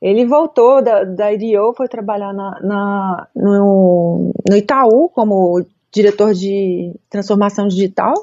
[0.00, 6.94] Ele voltou da, da IDEO, foi trabalhar na, na no, no Itaú como diretor de
[7.10, 8.14] transformação digital.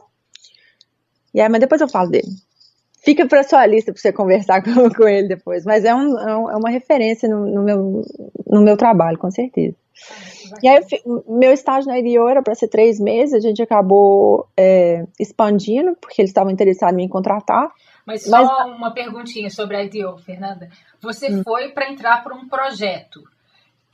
[1.34, 2.28] E aí, mas depois eu falo dele.
[3.02, 5.64] Fica para sua lista para você conversar com, com, ele depois.
[5.64, 8.02] Mas é, um, é, é uma referência no, no, meu,
[8.48, 9.76] no meu trabalho, com certeza.
[10.64, 10.84] E aí,
[11.28, 16.22] meu estágio na IDEO era para ser três meses, a gente acabou é, expandindo, porque
[16.22, 17.70] eles estavam interessados em me contratar.
[18.06, 18.76] Mas só Mas...
[18.76, 20.70] uma perguntinha sobre a IDEO, Fernanda.
[21.02, 21.44] Você hum.
[21.44, 23.22] foi para entrar por um projeto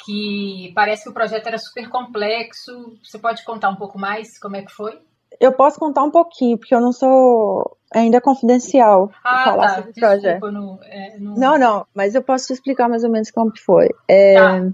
[0.06, 2.98] que parece que o projeto era super complexo.
[3.04, 5.02] Você pode contar um pouco mais como é que foi?
[5.40, 9.76] Eu posso contar um pouquinho, porque eu não sou ainda confidencial ah, falar tá.
[9.76, 10.52] sobre o projeto.
[10.52, 11.36] No, é, no...
[11.36, 13.90] Não, não, mas eu posso te explicar mais ou menos como que foi.
[14.08, 14.72] É, tá.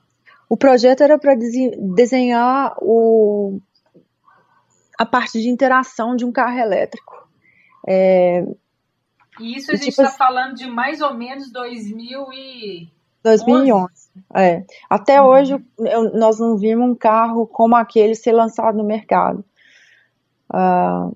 [0.49, 3.59] O projeto era para desenhar o,
[4.99, 7.27] a parte de interação de um carro elétrico.
[7.87, 8.45] É,
[9.39, 13.00] e isso a gente está tipo, falando de mais ou menos 2000 e...
[13.23, 13.91] 2011.
[14.33, 14.63] É.
[14.89, 15.27] Até uhum.
[15.27, 19.43] hoje eu, nós não vimos um carro como aquele ser lançado no mercado.
[20.49, 21.15] Uh,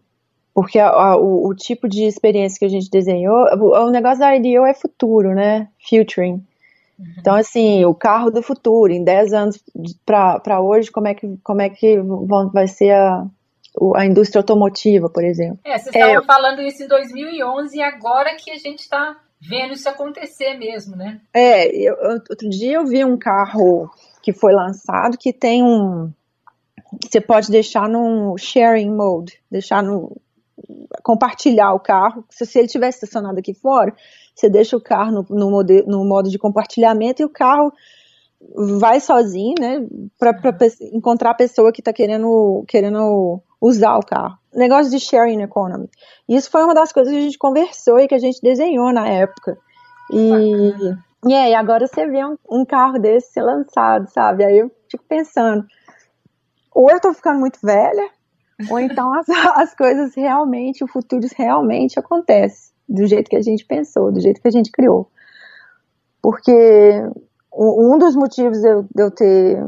[0.53, 4.19] porque a, a, o, o, tipo de experiência que a gente desenhou, o, o negócio
[4.19, 5.67] da IDEO é futuro, né?
[5.89, 6.41] Futuring.
[6.97, 7.05] Uhum.
[7.19, 9.63] Então, assim, o carro do futuro, em 10 anos
[10.05, 13.25] para hoje, como é que, como é que vão, vai ser a,
[13.95, 15.59] a indústria automotiva, por exemplo.
[15.65, 19.73] É, vocês estavam é, falando isso em 2011 e agora que a gente está vendo
[19.73, 21.21] isso acontecer mesmo, né?
[21.33, 21.95] É, eu,
[22.29, 23.89] outro dia eu vi um carro
[24.21, 26.11] que foi lançado que tem um.
[27.03, 30.15] Você pode deixar no sharing mode, deixar no.
[31.03, 32.23] compartilhar o carro.
[32.29, 33.93] Se, se ele estiver estacionado aqui fora,
[34.35, 37.71] você deixa o carro no, no, no modo de compartilhamento e o carro
[38.79, 39.87] vai sozinho, né,
[40.19, 40.37] para
[40.93, 44.37] encontrar a pessoa que está querendo, querendo usar o carro.
[44.53, 45.89] Negócio de sharing economy.
[46.27, 49.07] Isso foi uma das coisas que a gente conversou e que a gente desenhou na
[49.07, 49.57] época.
[50.11, 50.73] E,
[51.27, 54.43] e agora você vê um, um carro desse ser lançado, sabe?
[54.43, 55.65] Aí eu fico pensando,
[56.73, 58.09] ou eu tô ficando muito velha,
[58.69, 63.65] ou então as, as coisas realmente, o futuro realmente acontece do jeito que a gente
[63.65, 65.09] pensou, do jeito que a gente criou.
[66.21, 66.51] Porque
[67.53, 69.63] um dos motivos de eu, de eu ter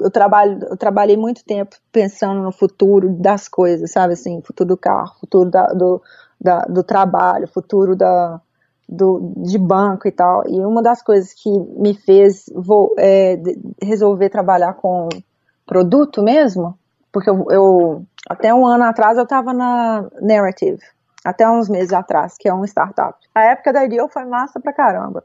[0.00, 4.76] eu trabalho, eu trabalhei muito tempo pensando no futuro das coisas, sabe assim, futuro do
[4.76, 6.02] carro, futuro da, do,
[6.40, 8.40] da, do trabalho, futuro da,
[8.88, 10.42] do, de banco e tal.
[10.46, 13.40] E uma das coisas que me fez vou, é,
[13.82, 15.08] resolver trabalhar com
[15.66, 16.78] produto mesmo,
[17.10, 20.78] porque eu, eu até um ano atrás eu estava na Narrative,
[21.24, 23.18] até uns meses atrás, que é um startup.
[23.34, 25.24] A época da Ideal foi massa pra caramba.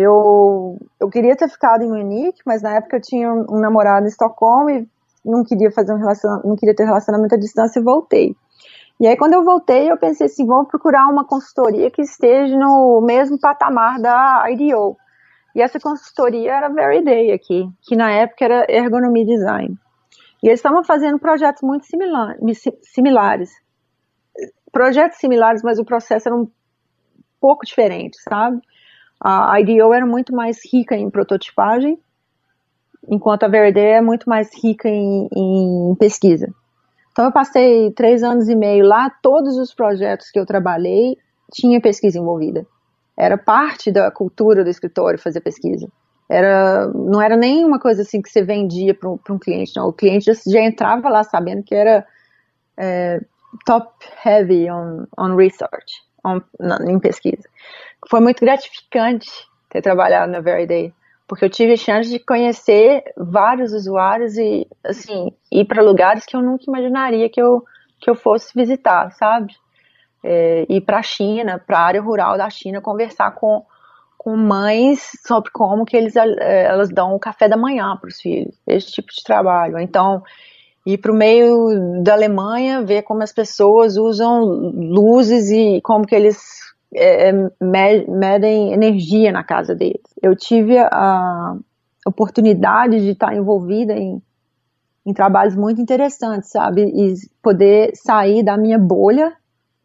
[0.00, 4.08] Eu, eu queria ter ficado em Munique, mas na época eu tinha um, namorado em
[4.08, 4.86] Estocolmo e
[5.24, 8.36] não queria fazer um relacionamento, não queria ter relacionamento à distância e voltei.
[9.00, 13.00] E aí quando eu voltei, eu pensei assim, vamos procurar uma consultoria que esteja no
[13.04, 14.96] mesmo patamar da IDEO.
[15.52, 19.76] E essa consultoria era a aqui, que na época era Ergonomia Design.
[20.40, 22.36] E eles estavam fazendo projetos muito similar,
[22.82, 23.50] similares.
[24.70, 26.48] Projetos similares, mas o processo era um
[27.40, 28.60] pouco diferente, sabe?
[29.20, 31.98] A IDEO era muito mais rica em prototipagem,
[33.08, 36.48] enquanto a Verde é muito mais rica em, em, pesquisa.
[37.10, 41.16] Então eu passei três anos e meio lá, todos os projetos que eu trabalhei
[41.52, 42.64] tinha pesquisa envolvida.
[43.16, 45.88] Era parte da cultura do escritório fazer pesquisa.
[46.30, 49.88] Era, não era nem uma coisa assim que você vendia para um, um, cliente, não.
[49.88, 52.06] O cliente já, já, entrava lá sabendo que era
[52.76, 53.20] é,
[53.66, 53.90] top
[54.24, 57.48] heavy on, on research, on, na, em pesquisa
[58.06, 59.30] foi muito gratificante
[59.68, 60.92] ter trabalhado na Day,
[61.26, 66.34] porque eu tive a chance de conhecer vários usuários e, assim, ir para lugares que
[66.34, 67.62] eu nunca imaginaria que eu,
[68.00, 69.54] que eu fosse visitar, sabe?
[70.24, 73.64] É, ir para a China, para a área rural da China, conversar com,
[74.16, 78.20] com mães sobre como que eles, é, elas dão o café da manhã para os
[78.20, 79.78] filhos, esse tipo de trabalho.
[79.78, 80.22] Então,
[80.86, 86.14] ir para o meio da Alemanha, ver como as pessoas usam luzes e como que
[86.14, 87.50] eles é, é
[88.08, 90.02] medem energia na casa deles.
[90.22, 91.56] Eu tive a
[92.06, 94.22] oportunidade de estar envolvida em,
[95.06, 96.82] em trabalhos muito interessantes, sabe?
[96.84, 99.34] E poder sair da minha bolha,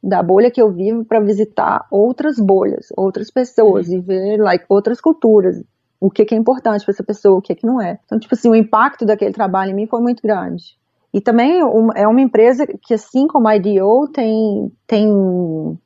[0.02, 5.00] da bolha que eu vivo, para visitar outras bolhas, outras pessoas e ver like, outras
[5.00, 5.62] culturas.
[6.00, 7.98] O que, que é importante para essa pessoa, o que, que não é.
[8.06, 10.78] Então, tipo assim, o impacto daquele trabalho em mim foi muito grande.
[11.14, 11.60] E também
[11.96, 15.80] é uma empresa que, assim como a IDEO, tem, tem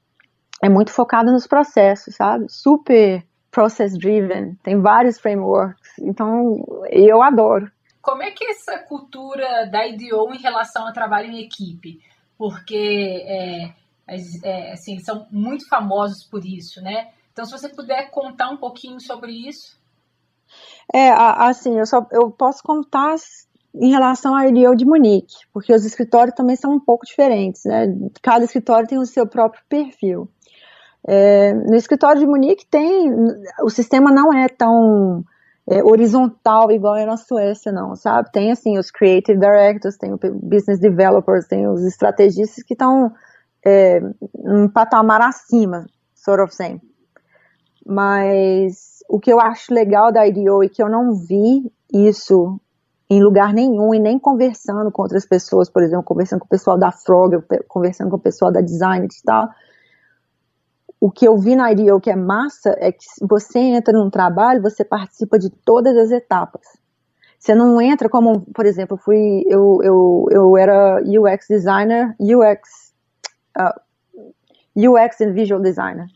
[0.64, 2.46] é muito focada nos processos, sabe?
[2.50, 7.72] Super process driven, tem vários frameworks, então eu adoro.
[8.02, 12.00] Como é que é essa cultura da IDEO em relação ao trabalho em equipe?
[12.38, 13.74] Porque é,
[14.44, 17.10] é, assim, são muito famosos por isso, né?
[17.34, 19.78] Então, se você puder contar um pouquinho sobre isso.
[20.94, 23.16] É, assim, eu só eu posso contar
[23.76, 27.88] em relação à IDEO de Munique, porque os escritórios também são um pouco diferentes, né?
[28.22, 30.30] Cada escritório tem o seu próprio perfil.
[31.06, 33.10] É, no escritório de Munique tem,
[33.62, 35.24] o sistema não é tão
[35.70, 38.32] é, horizontal igual é na Suécia, não, sabe?
[38.32, 43.12] Tem, assim, os creative directors, tem os business developers, tem os estrategistas que estão
[43.66, 44.00] é,
[44.34, 46.82] um patamar acima, sort of same.
[47.86, 52.60] Mas o que eu acho legal da IDEO e que eu não vi isso
[53.10, 56.78] em lugar nenhum e nem conversando com outras pessoas, por exemplo, conversando com o pessoal
[56.78, 59.48] da Frog, conversando com o pessoal da Design e tal,
[61.00, 64.62] o que eu vi na IDEO que é massa é que você entra num trabalho,
[64.62, 66.66] você participa de todas as etapas.
[67.38, 72.94] Você não entra como, por exemplo, fui eu, eu, eu era UX designer, UX
[73.58, 73.80] uh,
[74.76, 76.08] UX and visual designer.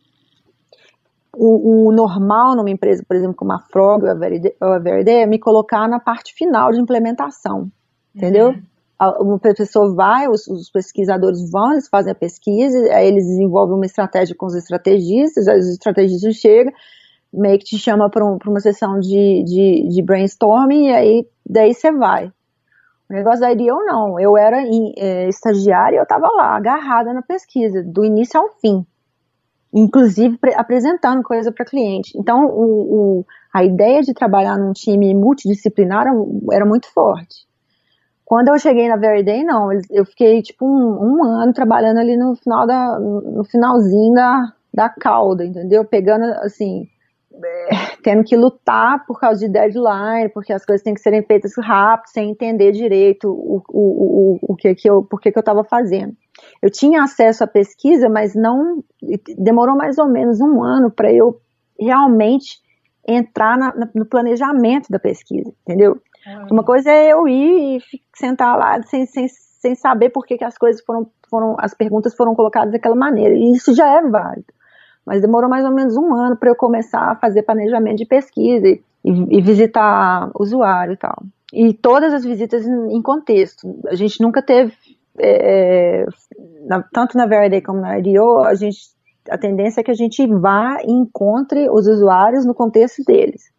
[1.33, 4.11] O, o, normal numa empresa, por exemplo, como a Frog ou
[4.73, 7.71] a Verde, é me colocar na parte final de implementação,
[8.13, 8.49] entendeu?
[8.49, 8.70] Uhum
[9.19, 13.85] uma pessoa vai, os, os, pesquisadores vão, eles fazem a pesquisa, aí eles desenvolvem uma
[13.85, 16.71] estratégia com os estrategistas, aí os estrategistas chegam,
[17.33, 21.73] meio que te chama para um, uma sessão de, de, de, brainstorming, e aí daí
[21.73, 22.27] você vai.
[23.09, 27.11] O negócio da IDEO não, eu era em, é, estagiária e eu estava lá, agarrada
[27.11, 28.85] na pesquisa, do início ao fim.
[29.73, 32.11] Inclusive apresentando coisa para cliente.
[32.17, 36.05] Então, o, o, a ideia de trabalhar num time multidisciplinar
[36.51, 37.49] era muito forte.
[38.31, 42.33] Quando eu cheguei na Day, não, eu fiquei tipo um, um, ano trabalhando ali no
[42.33, 45.83] final da, no finalzinho da, da cauda, entendeu?
[45.83, 46.87] Pegando assim,
[48.01, 52.07] tendo que lutar por causa de deadline, porque as coisas têm que serem feitas rápido,
[52.07, 55.65] sem entender direito o, o, o, o que, que eu, por que, que eu estava
[55.65, 56.15] fazendo.
[56.61, 58.81] Eu tinha acesso à pesquisa, mas não
[59.37, 61.37] demorou mais ou menos um ano para eu
[61.77, 62.61] realmente
[63.05, 65.99] entrar na, no planejamento da pesquisa, entendeu?
[66.25, 66.47] Uhum.
[66.51, 70.43] Uma coisa é eu ir e sentar lá sem, sem, sem saber por que, que
[70.43, 74.53] as coisas foram, foram, as perguntas foram colocadas daquela maneira, e isso já é válido.
[75.05, 78.67] Mas demorou mais ou menos um ano para eu começar a fazer planejamento de pesquisa
[78.67, 81.23] e, e, visitar usuário e tal.
[81.51, 83.79] E todas as visitas em, em contexto.
[83.87, 84.73] A gente nunca teve,
[85.17, 86.05] é,
[86.67, 88.91] na, tanto na Veriday como na IDO, a gente
[89.29, 93.51] a tendência é que a gente vá e encontre os usuários no contexto deles.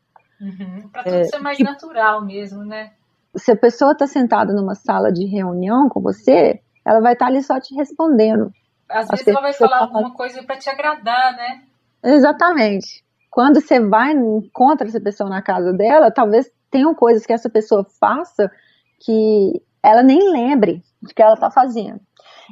[0.43, 0.89] Uhum.
[0.89, 2.91] Para tudo é, ser mais tipo, natural mesmo, né?
[3.37, 7.31] Se a pessoa está sentada numa sala de reunião com você, ela vai estar tá
[7.31, 8.53] ali só te respondendo.
[8.89, 11.63] Às vezes ela vai falar alguma coisa para te agradar, né?
[12.03, 13.05] Exatamente.
[13.31, 17.49] Quando você vai e encontra essa pessoa na casa dela, talvez tenham coisas que essa
[17.49, 18.51] pessoa faça
[19.01, 22.01] que ela nem lembre de que ela está fazendo.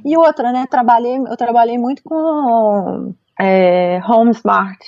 [0.05, 0.65] E outra, né?
[0.71, 4.79] Trabalhei, eu trabalhei muito com é, Home Smart,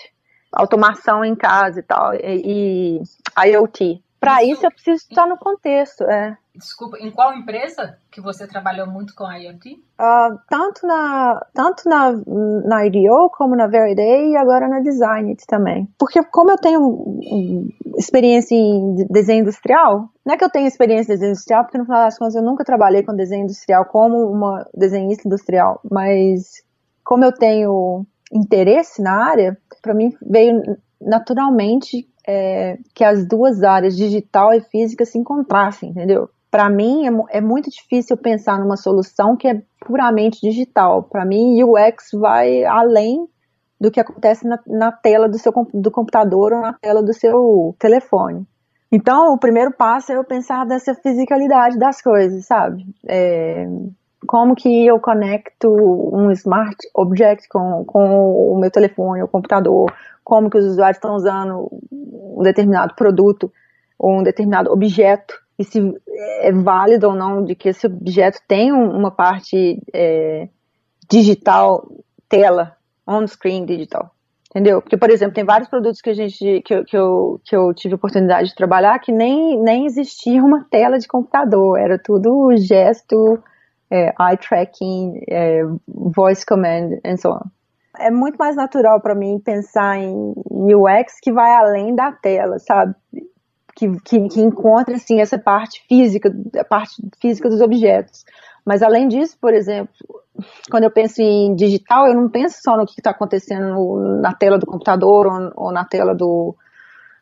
[0.52, 3.00] automação em casa e tal, e,
[3.38, 4.02] e IoT.
[4.22, 6.04] Para isso eu preciso estar no contexto.
[6.04, 6.36] É.
[6.54, 9.72] Desculpa, em qual empresa que você trabalhou muito com IoT?
[9.72, 12.12] Uh, tanto na, tanto na,
[12.64, 15.88] na IDEO como na Veriday e agora na Designit também.
[15.98, 17.18] Porque como eu tenho
[17.98, 21.84] experiência em desenho industrial, não é que eu tenho experiência em desenho industrial, porque no
[21.84, 26.62] final das contas eu nunca trabalhei com desenho industrial como uma desenhista industrial, mas
[27.02, 30.62] como eu tenho interesse na área, para mim veio
[31.00, 36.30] naturalmente é, que as duas áreas, digital e física, se encontrassem, entendeu?
[36.50, 41.02] Para mim é, é, muito difícil pensar numa solução que é puramente digital.
[41.02, 43.26] Para mim, UX vai além
[43.80, 47.74] do que acontece na, na tela do seu do computador ou na tela do seu
[47.78, 48.46] telefone.
[48.92, 52.84] Então, o primeiro passo é eu pensar dessa fisicalidade das coisas, sabe?
[53.08, 53.66] É,
[54.26, 59.92] como que eu conecto um smart object com, com o meu telefone, o computador,
[60.24, 63.52] como que os usuários estão usando um determinado produto
[63.98, 65.94] ou um determinado objeto, e se
[66.40, 70.48] é válido ou não de que esse objeto tem uma parte é,
[71.08, 71.86] digital,
[72.28, 74.10] tela, on-screen digital.
[74.50, 74.82] Entendeu?
[74.82, 77.72] Porque, por exemplo, tem vários produtos que a gente que eu, que eu, que eu
[77.72, 83.42] tive oportunidade de trabalhar que nem, nem existia uma tela de computador, era tudo gesto,
[83.92, 87.50] é, eye tracking, é, voice command, and so on.
[87.98, 92.94] É muito mais natural para mim pensar em UX que vai além da tela, sabe?
[93.76, 98.24] Que, que, que encontra assim essa parte física, a parte física dos objetos.
[98.64, 99.92] Mas além disso, por exemplo,
[100.70, 104.58] quando eu penso em digital, eu não penso só no que está acontecendo na tela
[104.58, 106.54] do computador ou, ou na tela do,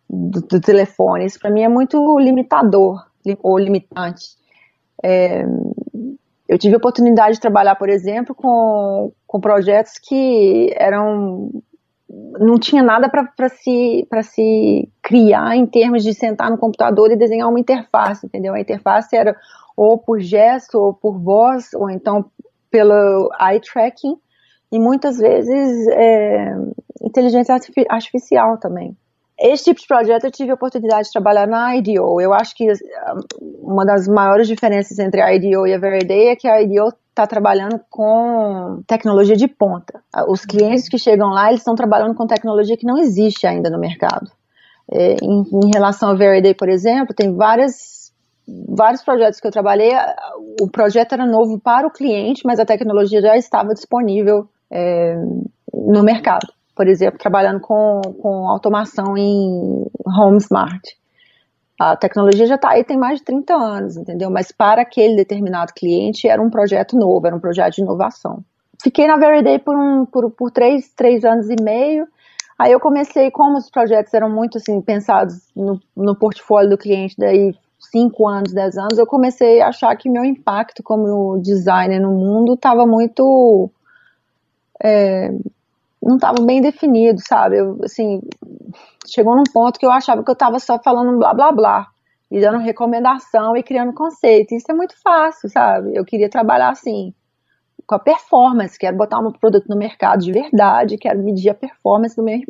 [0.08, 1.24] do, do telefone.
[1.24, 3.04] Isso para mim é muito limitador
[3.42, 4.38] ou limitante.
[5.02, 5.44] É,
[6.50, 11.48] eu tive a oportunidade de trabalhar, por exemplo, com, com projetos que eram
[12.40, 17.48] não tinha nada para se, se criar em termos de sentar no computador e desenhar
[17.48, 18.52] uma interface, entendeu?
[18.52, 19.36] A interface era
[19.76, 22.24] ou por gesto, ou por voz, ou então
[22.68, 24.16] pelo eye tracking,
[24.72, 26.52] e muitas vezes é,
[27.00, 27.56] inteligência
[27.88, 28.96] artificial também
[29.40, 32.20] esse tipo de projeto eu tive a oportunidade de trabalhar na IDEO.
[32.20, 33.14] Eu acho que ah,
[33.62, 37.26] uma das maiores diferenças entre a IDEO e a Veriday é que a IDEO está
[37.26, 40.02] trabalhando com tecnologia de ponta.
[40.28, 43.78] Os clientes que chegam lá, eles estão trabalhando com tecnologia que não existe ainda no
[43.78, 44.30] mercado.
[44.92, 48.12] É, em, em, relação à Veriday, por exemplo, tem várias,
[48.68, 49.92] vários projetos que eu trabalhei.
[50.60, 55.14] O projeto era novo para o cliente, mas a tecnologia já estava disponível é,
[55.72, 56.46] no mercado
[56.80, 60.80] por exemplo, trabalhando com, com automação em home smart.
[61.78, 64.30] A tecnologia já está aí tem mais de 30 anos, entendeu?
[64.30, 68.42] Mas para aquele determinado cliente era um projeto novo, era um projeto de inovação.
[68.82, 72.08] Fiquei na Veriday por, um, por, por três, três anos e meio.
[72.58, 77.14] Aí eu comecei, como os projetos eram muito assim, pensados no, no portfólio do cliente,
[77.18, 82.12] daí cinco anos, dez anos, eu comecei a achar que meu impacto como designer no
[82.12, 83.70] mundo estava muito
[84.82, 85.30] é,
[86.02, 87.58] não estava bem definido, sabe?
[87.58, 88.20] Eu, assim,
[89.06, 91.86] chegou num ponto que eu achava que eu estava só falando blá blá blá
[92.30, 94.54] e dando recomendação e criando conceito.
[94.54, 95.94] Isso é muito fácil, sabe?
[95.94, 97.12] Eu queria trabalhar assim
[97.86, 102.14] com a performance, quero botar um produto no mercado de verdade, quero medir a performance
[102.14, 102.40] do meu,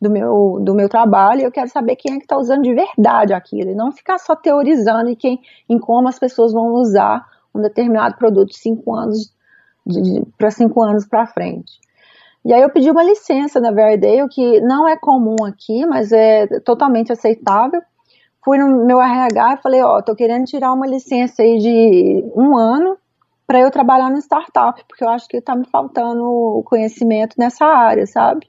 [0.00, 3.32] do meu, do meu trabalho, eu quero saber quem é que está usando de verdade
[3.32, 7.24] aquilo, e não ficar só teorizando em, quem, em como as pessoas vão usar
[7.54, 9.32] um determinado produto cinco anos
[10.36, 11.78] para cinco anos para frente.
[12.44, 16.46] E aí eu pedi uma licença na Verdale, que não é comum aqui, mas é
[16.60, 17.80] totalmente aceitável.
[18.42, 22.24] Fui no meu RH e falei, ó, oh, tô querendo tirar uma licença aí de
[22.34, 22.96] um ano
[23.46, 28.06] para eu trabalhar no startup, porque eu acho que tá me faltando conhecimento nessa área,
[28.06, 28.46] sabe?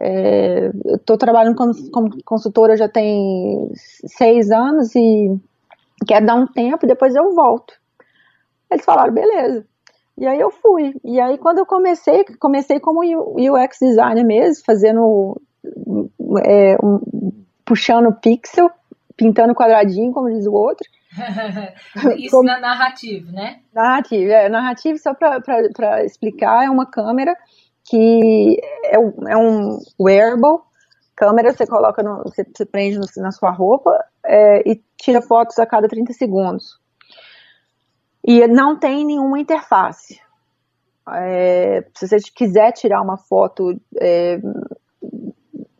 [0.00, 5.36] É, eu estou trabalhando como, como, consultora já tem seis anos e
[6.06, 7.74] quero dar um tempo e depois eu volto.
[8.70, 9.66] Eles falaram, beleza.
[10.18, 10.94] E aí eu fui.
[11.04, 15.40] E aí quando eu comecei, comecei como UX designer mesmo, fazendo,
[16.44, 18.70] é, um, puxando pixel,
[19.16, 20.86] pintando quadradinho, como diz o outro.
[22.18, 23.60] Isso como, na narrativa, né?
[23.72, 27.34] Narrativa, é, narrativa só para explicar, é uma câmera
[27.84, 30.60] que é, é um wearable,
[31.16, 33.90] câmera você coloca, no, você, prende na sua roupa
[34.24, 36.78] é, e tira fotos a cada 30 segundos.
[38.30, 40.20] E não tem nenhuma interface.
[41.14, 44.38] É, se você quiser tirar uma foto, é,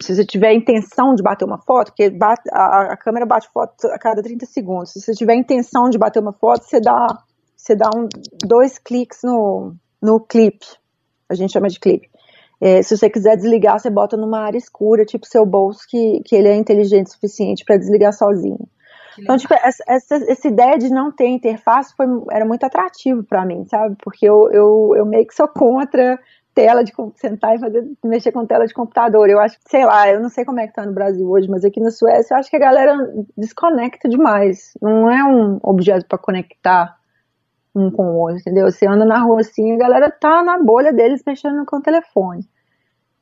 [0.00, 3.88] se você tiver intenção de bater uma foto, porque bate, a, a, câmera bate foto
[3.88, 4.94] a cada 30 segundos.
[4.94, 7.06] Se você tiver intenção de bater uma foto, você dá,
[7.54, 8.08] você dá um,
[8.42, 10.64] dois cliques no, no clipe.
[11.28, 12.08] A gente chama de clipe.
[12.62, 16.34] É, se você quiser desligar, você bota numa área escura, tipo seu bolso, que, que
[16.34, 18.66] ele é inteligente o suficiente para desligar sozinho.
[19.22, 23.44] Então, tipo, essa, essa, essa, ideia de não ter interface foi, era muito atrativo para
[23.44, 23.96] mim, sabe?
[24.02, 26.18] Porque eu, eu, eu meio que sou contra
[26.54, 29.30] tela de sentar e fazer, mexer com tela de computador.
[29.30, 31.48] Eu acho que, sei lá, eu não sei como é que tá no Brasil hoje,
[31.48, 32.96] mas aqui na Suécia eu acho que a galera
[33.36, 34.72] desconecta demais.
[34.82, 36.96] Não é um objeto para conectar
[37.74, 38.70] um com o outro, entendeu?
[38.70, 42.44] Você anda na rua assim, a galera tá na bolha deles mexendo com o telefone.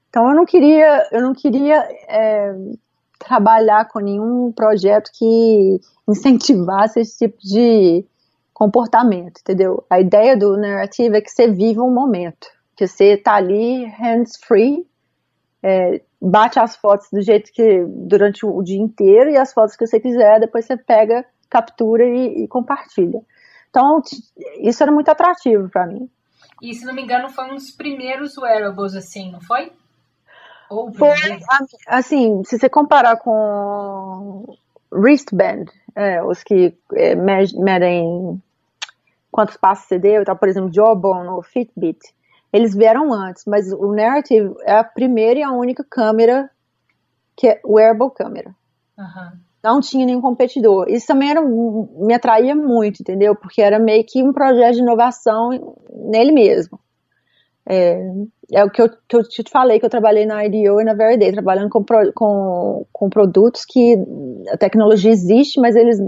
[0.09, 1.77] Então eu não queria, eu não queria
[2.09, 2.55] é,
[3.19, 8.05] trabalhar com nenhum projeto que incentivasse esse tipo de
[8.53, 9.85] comportamento, entendeu?
[9.91, 14.87] A ideia do narrativo é que você viva um momento, que você tá ali hands-free,
[15.63, 19.87] é, bate as fotos do jeito que durante o dia inteiro e as fotos que
[19.87, 23.21] você quiser, depois você pega, captura e, e compartilha.
[23.69, 24.01] Então,
[24.61, 26.09] isso era muito atrativo para mim.
[26.63, 29.71] E, se não me engano, foi um dos primeiros wearables, assim, não foi?
[30.69, 31.15] Foi,
[31.87, 34.57] assim, se você comparar com
[34.93, 38.41] wristband, é, os que é, medem
[39.31, 41.99] quantos passos você deu, tá, por exemplo, Jawbone ou Fitbit,
[42.53, 46.51] eles vieram antes, mas o Narrative é a primeira e a única câmera
[47.37, 48.55] que é wearable câmera.
[48.99, 50.87] Uhum não tinha nenhum competidor.
[50.89, 53.35] Isso também era, me atraía muito, entendeu?
[53.35, 56.79] Porque era meio que um projeto de inovação nele mesmo.
[57.69, 58.01] É,
[58.53, 60.95] é o que eu, que eu te falei, que eu trabalhei na IDEO e na
[60.95, 63.97] Veriday, trabalhando com, com, com produtos que
[64.49, 65.99] a tecnologia existe, mas eles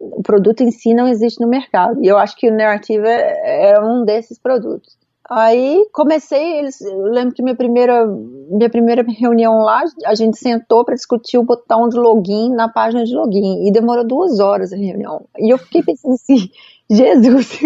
[0.00, 2.02] o produto em si não existe no mercado.
[2.02, 4.98] E eu acho que o Narrative é, é um desses produtos.
[5.28, 10.84] Aí comecei, eles, eu lembro que minha primeira, minha primeira reunião lá, a gente sentou
[10.84, 14.76] para discutir o botão de login na página de login e demorou duas horas a
[14.76, 15.24] reunião.
[15.38, 16.50] E eu fiquei pensando assim,
[16.90, 17.56] Jesus,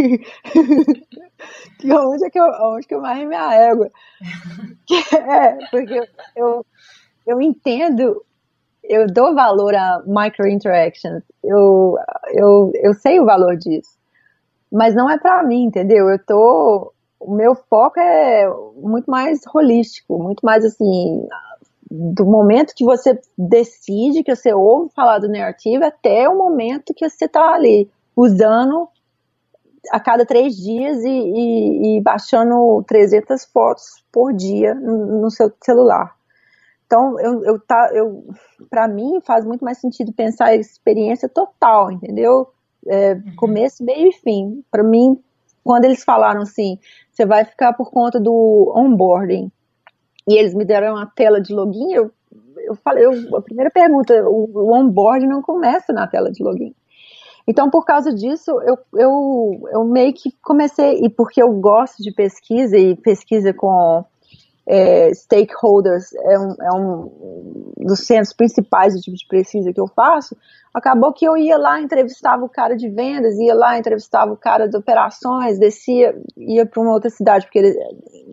[1.78, 3.90] que onde é que eu, onde que eu marrei minha égua?
[5.14, 6.64] é, porque eu,
[7.26, 8.22] eu entendo,
[8.82, 11.96] eu dou valor a micro interactions, eu,
[12.32, 13.96] eu, eu sei o valor disso,
[14.70, 16.10] mas não é para mim, entendeu?
[16.10, 16.92] Eu tô
[17.24, 18.46] o meu foco é
[18.76, 21.26] muito mais holístico, muito mais assim,
[21.90, 27.08] do momento que você decide, que você ouve falar do narrativo, até o momento que
[27.08, 28.88] você está ali usando
[29.91, 35.53] a cada três dias e, e, e, baixando 300 fotos por dia no, no seu
[35.62, 36.14] celular.
[36.87, 38.24] Então, eu, eu, tá, eu,
[38.70, 42.49] para mim, faz muito mais sentido pensar a experiência total, entendeu?
[42.87, 43.37] É, uhum.
[43.37, 44.62] Começo, meio e fim.
[44.70, 45.18] Para mim,
[45.62, 46.78] quando eles falaram assim,
[47.11, 49.51] você vai ficar por conta do onboarding,
[50.28, 52.11] e eles me deram uma tela de login, eu,
[52.59, 56.74] eu falei, eu, a primeira pergunta, o, o onboarding não começa na tela de login.
[57.47, 62.11] Então, por causa disso, eu, eu, eu meio que comecei, e porque eu gosto de
[62.12, 64.05] pesquisa, e pesquisa com
[64.66, 69.86] é, stakeholders é um, é um dos centros principais do tipo de pesquisa que eu
[69.86, 70.36] faço,
[70.72, 74.66] acabou que eu ia lá, entrevistava o cara de vendas, ia lá, entrevistava o cara
[74.66, 77.76] de operações, descia, ia para uma outra cidade, porque ele,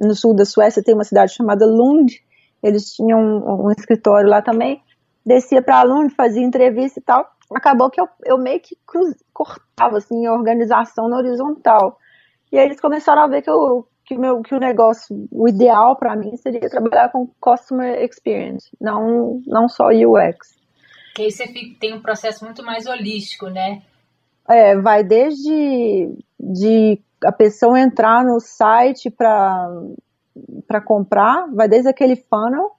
[0.02, 2.14] no sul da Suécia tem uma cidade chamada Lund,
[2.64, 4.82] eles tinham um, um escritório lá também,
[5.26, 9.98] descia para Lund, fazia entrevista e tal, acabou que eu, eu meio que cruz, cortava
[9.98, 11.98] assim, a organização na horizontal,
[12.52, 15.48] e aí eles começaram a ver que eu que o, meu, que o negócio, o
[15.48, 20.60] ideal para mim seria trabalhar com Customer Experience, não, não só UX.
[21.16, 21.46] Que aí você
[21.80, 23.82] tem um processo muito mais holístico, né?
[24.50, 32.72] É, vai desde de a pessoa entrar no site para comprar, vai desde aquele funnel,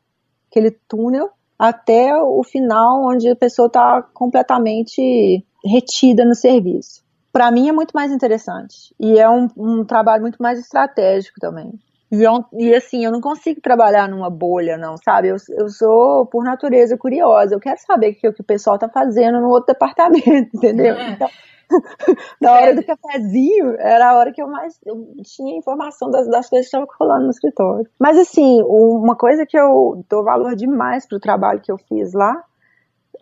[0.51, 7.03] aquele túnel, até o final, onde a pessoa está completamente retida no serviço.
[7.33, 11.73] Para mim é muito mais interessante e é um, um trabalho muito mais estratégico também.
[12.13, 15.29] E, eu, e, assim, eu não consigo trabalhar numa bolha, não, sabe?
[15.29, 17.55] Eu, eu sou, por natureza, curiosa.
[17.55, 20.95] Eu quero saber o que, o, pessoal tá fazendo no outro departamento, entendeu?
[20.95, 21.13] É.
[21.13, 21.29] Então,
[22.39, 26.51] na hora do cafezinho, era a hora que eu mais eu tinha informação das, das
[26.51, 27.89] coisas que estavam rolando no escritório.
[27.99, 32.45] Mas, assim, uma coisa que eu dou valor demais pro trabalho que eu fiz lá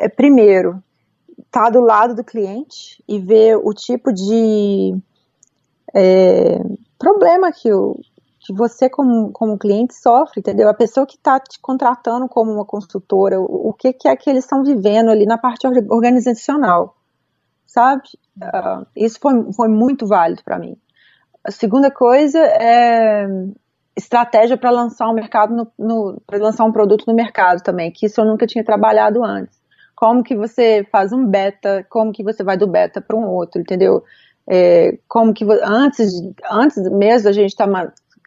[0.00, 0.82] é, primeiro,
[1.38, 4.98] estar tá do lado do cliente e ver o tipo de
[5.94, 6.58] é,
[7.00, 7.98] problema que o,
[8.40, 10.68] que você, como, como cliente, sofre, entendeu?
[10.68, 14.30] A pessoa que está te contratando como uma consultora, o, o, que, que é que
[14.30, 16.96] eles estão vivendo ali na parte organizacional,
[17.66, 18.02] sabe?
[18.38, 20.74] Uh, isso foi, foi muito válido para mim.
[21.44, 23.26] A segunda coisa é
[23.96, 28.06] estratégia para lançar um mercado no, no para lançar um produto no mercado também, que
[28.06, 29.60] isso eu nunca tinha trabalhado antes.
[29.94, 33.60] Como que você faz um beta, como que você vai do beta para um outro,
[33.60, 34.02] entendeu?
[34.48, 36.10] É, como que antes
[36.50, 37.66] antes mesmo a gente tá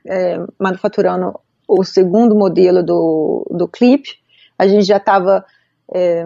[0.06, 4.10] é, manufaturando o segundo modelo do, do clipe,
[4.58, 5.46] a gente já estava
[5.94, 6.26] é,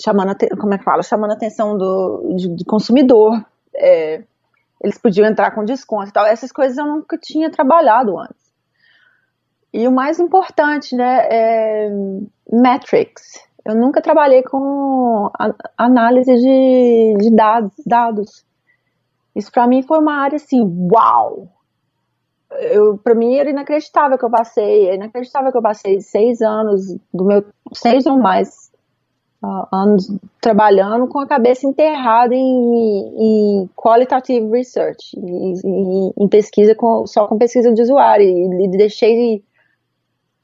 [0.00, 3.44] chamando, como é que fala, chamando a atenção do, de, de consumidor,
[3.74, 4.22] é,
[4.82, 8.44] eles podiam entrar com desconto e tal, essas coisas eu nunca tinha trabalhado antes.
[9.72, 11.90] E o mais importante, né, é
[12.52, 13.42] metrics.
[13.64, 15.30] Eu nunca trabalhei com
[15.76, 18.44] análise de, de dados, dados.
[19.34, 20.60] Isso para mim foi uma área assim,
[20.92, 21.48] uau!
[22.60, 26.96] Eu para mim era inacreditável que eu passei, é inacreditável que eu passei seis anos
[27.12, 28.70] do meu seis ou mais
[29.44, 36.74] uh, anos trabalhando com a cabeça enterrada em, em qualitative research, em, em, em, pesquisa
[36.74, 39.44] com, só com pesquisa de usuário e, e deixei de,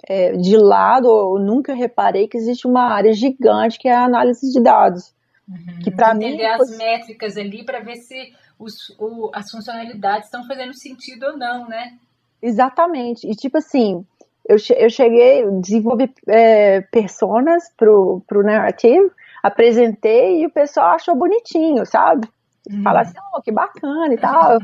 [0.04, 4.52] é, de lado, ou nunca reparei que existe uma área gigante que é a análise
[4.52, 5.14] de dados.
[5.48, 10.26] Uhum, que para mim entender as métricas ali para ver se os, o, as funcionalidades
[10.26, 11.94] estão fazendo sentido ou não, né?
[12.42, 13.26] Exatamente.
[13.26, 14.04] E tipo assim,
[14.46, 19.10] eu, eu cheguei, desenvolvi é, personas pro, pro narrativo,
[19.42, 22.28] apresentei e o pessoal achou bonitinho, sabe?
[22.70, 22.82] Uhum.
[22.82, 24.58] Fala assim, oh, que bacana e tal,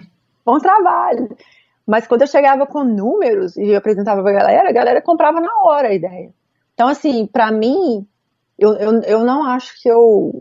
[0.44, 1.34] bom trabalho.
[1.86, 5.62] Mas quando eu chegava com números e eu apresentava pra galera, a galera comprava na
[5.64, 6.30] hora a ideia.
[6.74, 8.07] Então, assim, para mim,
[8.59, 10.32] eu, eu, eu não acho que eu.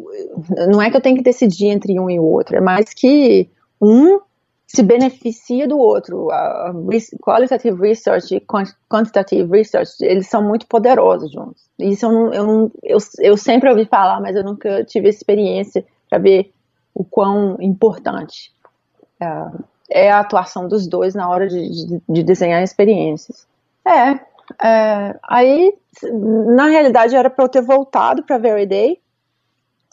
[0.72, 3.50] Não é que eu tenho que decidir entre um e o outro, é mais que
[3.82, 4.20] um
[4.66, 6.32] se beneficia do outro.
[6.32, 6.74] A
[7.22, 8.46] qualitative research e
[8.90, 11.64] quantitative research, eles são muito poderosos juntos.
[11.78, 15.86] Isso eu, não, eu, não, eu, eu sempre ouvi falar, mas eu nunca tive experiência
[16.10, 16.54] para ver
[16.94, 18.54] o quão importante
[19.20, 23.46] é, é, a atuação dos dois na hora de, de, de desenhar experiências.
[23.86, 24.20] É,
[24.62, 25.74] é, aí,
[26.56, 29.02] na realidade, era para eu ter voltado para Very Day,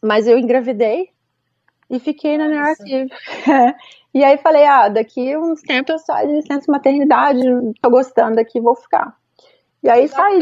[0.03, 1.11] mas eu engravidei
[1.89, 3.09] e fiquei na narrative.
[4.15, 7.41] e aí falei, ah, daqui uns tempos eu saio de licença maternidade,
[7.81, 9.17] tô gostando daqui, vou ficar.
[9.83, 10.41] E aí saí.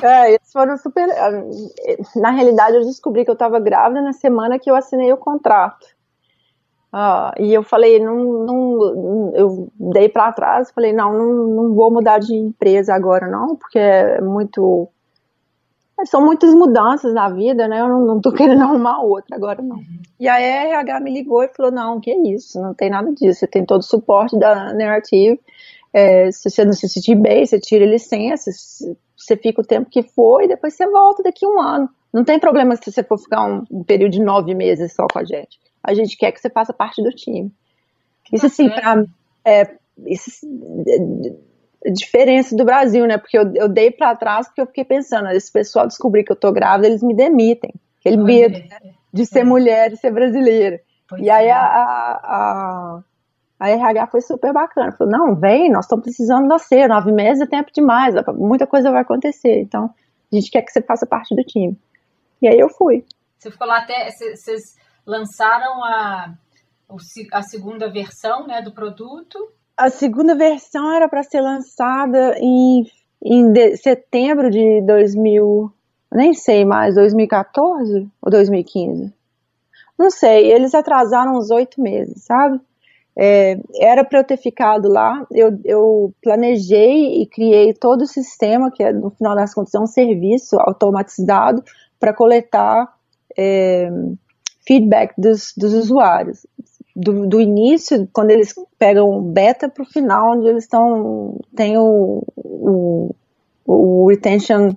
[0.00, 1.10] É, eles foram super.
[1.10, 1.30] Ah,
[2.16, 5.86] na realidade, eu descobri que eu estava grávida na semana que eu assinei o contrato.
[6.92, 11.90] Ah, e eu falei, não, não eu dei para trás, falei, não, não, não vou
[11.90, 14.88] mudar de empresa agora, não, porque é muito.
[16.06, 17.80] São muitas mudanças na vida, né?
[17.80, 19.80] Eu não, não tô querendo arrumar outra agora, não.
[20.18, 23.46] E a RH me ligou e falou: não, que isso, não tem nada disso, você
[23.46, 25.38] tem todo o suporte da Narrative.
[25.92, 28.50] É, se você não se sentir bem, você tira licença,
[29.16, 31.88] você fica o tempo que for e depois você volta daqui a um ano.
[32.12, 35.18] Não tem problema se você for ficar um, um período de nove meses só com
[35.18, 37.52] a gente a gente quer que você faça parte do time.
[38.32, 39.04] Isso assim, pra,
[39.44, 39.74] é,
[40.06, 40.30] isso,
[40.86, 43.16] é, diferença do Brasil, né?
[43.16, 46.36] Porque eu, eu dei para trás porque eu fiquei pensando, esse pessoal descobrir que eu
[46.36, 47.72] tô grávida, eles me demitem.
[48.00, 48.80] Aquele medo é.
[49.12, 49.44] de ser é.
[49.44, 50.80] mulher, de ser brasileira.
[51.08, 51.52] Pois e aí é.
[51.52, 53.00] a, a,
[53.58, 54.92] a, RH foi super bacana.
[54.92, 58.90] Falou, não, vem, nós estamos precisando de você, nove meses é tempo demais, muita coisa
[58.90, 59.60] vai acontecer.
[59.62, 59.90] Então,
[60.30, 61.78] a gente quer que você faça parte do time.
[62.40, 63.04] E aí eu fui.
[63.38, 64.10] Você ficou lá até.
[64.10, 64.76] Vocês
[65.06, 66.34] lançaram a,
[67.32, 69.38] a segunda versão né, do produto.
[69.76, 72.84] A segunda versão era para ser lançada em,
[73.22, 75.72] em de, setembro de 2000,
[76.12, 79.12] nem sei mais, 2014 ou 2015?
[79.96, 82.60] Não sei, eles atrasaram uns oito meses, sabe?
[83.20, 88.70] É, era para eu ter ficado lá, eu, eu, planejei e criei todo o sistema,
[88.70, 91.64] que é, no final das contas é um serviço automatizado
[91.98, 92.94] para coletar
[93.36, 93.90] é,
[94.66, 96.46] feedback dos, dos usuários.
[96.94, 102.22] do, do início, quando eles pegam beta para o final, onde eles estão, tem o,
[102.36, 103.14] o,
[103.64, 104.74] o retention.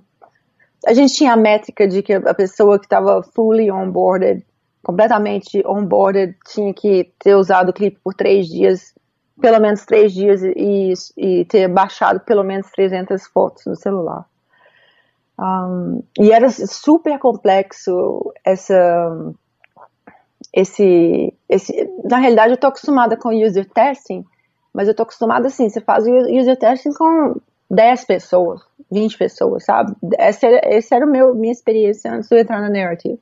[0.86, 4.44] A gente tinha a métrica de que a pessoa que estava fully onboarded,
[4.82, 8.94] completamente onboarded, tinha que ter usado o clipe por três dias,
[9.40, 14.24] pelo menos três dias, e, e ter baixado pelo menos 300 fotos no celular.
[15.42, 19.34] Um, e era super complexo essa
[20.52, 21.90] esse, esse.
[22.04, 24.24] Na realidade, eu estou acostumada com user testing,
[24.72, 27.40] mas eu estou acostumada assim: você faz user testing com
[27.70, 29.94] 10 pessoas, 20 pessoas, sabe?
[30.18, 33.18] Essa, essa era meu, minha experiência antes de eu entrar na Narrative.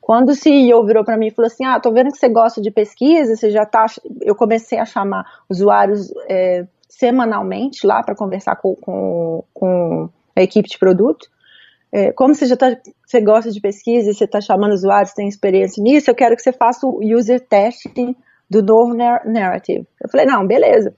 [0.00, 2.62] Quando o CEO virou para mim e falou assim: Ah, tô vendo que você gosta
[2.62, 3.86] de pesquisa, você já tá.
[4.22, 10.68] Eu comecei a chamar usuários é, semanalmente lá para conversar com, com, com a equipe
[10.68, 11.28] de produto.
[11.90, 12.76] É, como você já tá,
[13.06, 16.42] você gosta de pesquisa e você está chamando usuários, tem experiência nisso, eu quero que
[16.42, 18.14] você faça o user testing
[18.48, 19.86] do novo narrative.
[20.02, 20.94] Eu falei, não, beleza.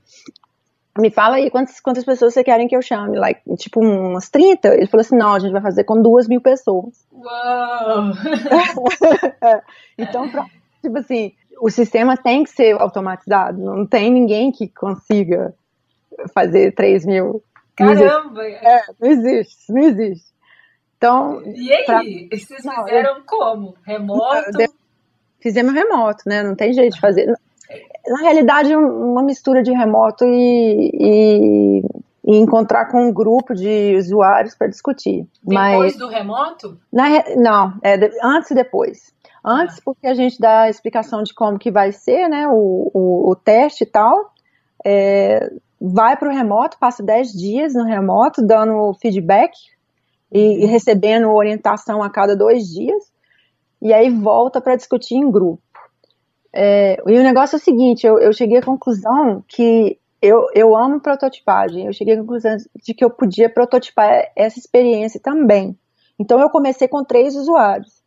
[0.98, 4.74] Me fala aí quantas, quantas pessoas você querem que eu chame, like, tipo umas 30?
[4.74, 7.06] Ele falou assim, não, a gente vai fazer com duas mil pessoas.
[7.12, 8.10] Uau!
[9.40, 9.62] é,
[9.96, 10.44] então, pra,
[10.82, 15.54] tipo assim, o sistema tem que ser automatizado, não tem ninguém que consiga
[16.34, 17.42] fazer 3 mil.
[17.76, 18.44] Caramba!
[18.44, 20.30] É, não existe, não existe.
[21.00, 21.98] Então, e aí, pra...
[22.02, 23.74] vocês fizeram não, como?
[23.82, 24.50] Remoto?
[25.40, 26.42] Fizemos remoto, né?
[26.42, 27.34] Não tem jeito de fazer.
[28.06, 31.82] Na realidade, uma mistura de remoto e, e,
[32.22, 35.26] e encontrar com um grupo de usuários para discutir.
[35.42, 36.78] Depois Mas, do remoto?
[36.92, 39.10] Na, não, é antes e depois.
[39.42, 39.82] Antes, ah.
[39.82, 43.34] porque a gente dá a explicação de como que vai ser, né, o, o, o
[43.34, 44.34] teste e tal.
[44.84, 49.52] É, vai para o remoto, passa 10 dias no remoto, dando feedback
[50.32, 53.02] e, e recebendo orientação a cada dois dias,
[53.80, 55.62] e aí volta para discutir em grupo.
[56.52, 60.76] É, e o negócio é o seguinte: eu, eu cheguei à conclusão que eu, eu
[60.76, 65.76] amo prototipagem, eu cheguei à conclusão de que eu podia prototipar essa experiência também.
[66.18, 68.00] Então eu comecei com três usuários.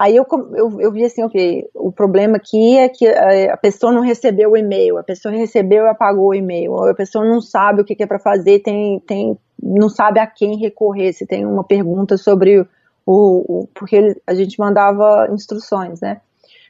[0.00, 3.92] Aí eu, eu, eu vi assim, ok, o problema aqui é que a, a pessoa
[3.92, 7.82] não recebeu o e-mail, a pessoa recebeu e apagou o e-mail, a pessoa não sabe
[7.82, 11.64] o que é para fazer, tem, tem não sabe a quem recorrer, se tem uma
[11.64, 12.66] pergunta sobre o,
[13.06, 16.20] o porque a gente mandava instruções, né?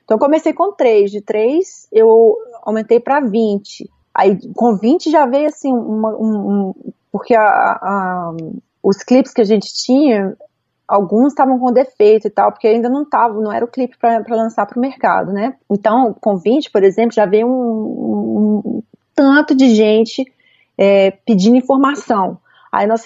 [0.05, 3.89] Então comecei com três, de três eu aumentei para 20.
[4.15, 6.75] Aí com 20 já veio assim, uma, um, um,
[7.13, 8.37] porque a, a,
[8.83, 10.37] os clipes que a gente tinha,
[10.87, 14.25] alguns estavam com defeito e tal, porque ainda não tava, não era o clipe para
[14.31, 15.55] lançar para o mercado, né?
[15.71, 18.83] Então, com 20, por exemplo, já veio um, um
[19.15, 20.25] tanto de gente
[20.77, 22.39] é, pedindo informação.
[22.73, 23.05] Aí nós,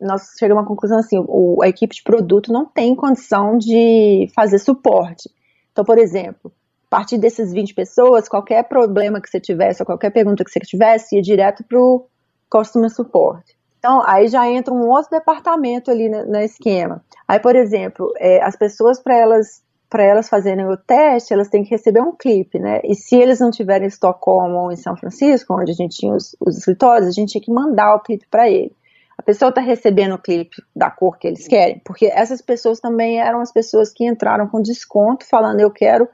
[0.00, 4.58] nós chegamos à conclusão assim, o, a equipe de produto não tem condição de fazer
[4.58, 5.28] suporte.
[5.72, 6.52] Então, por exemplo,
[6.86, 10.60] a partir desses 20 pessoas, qualquer problema que você tivesse, ou qualquer pergunta que você
[10.60, 12.06] tivesse, ia direto para o
[12.48, 13.44] Customer Support.
[13.78, 17.02] Então, aí já entra um outro departamento ali no, esquema.
[17.26, 21.64] Aí, por exemplo, é, as pessoas, para elas para elas fazerem o teste, elas têm
[21.64, 22.80] que receber um clipe, né?
[22.84, 26.14] E se eles não tiverem em Estocolmo ou em São Francisco, onde a gente tinha
[26.14, 28.72] os, os escritórios, a gente tinha que mandar o clipe para ele.
[29.18, 33.20] A pessoa está recebendo o clipe da cor que eles querem, porque essas pessoas também
[33.20, 36.08] eram as pessoas que entraram com desconto, falando eu quero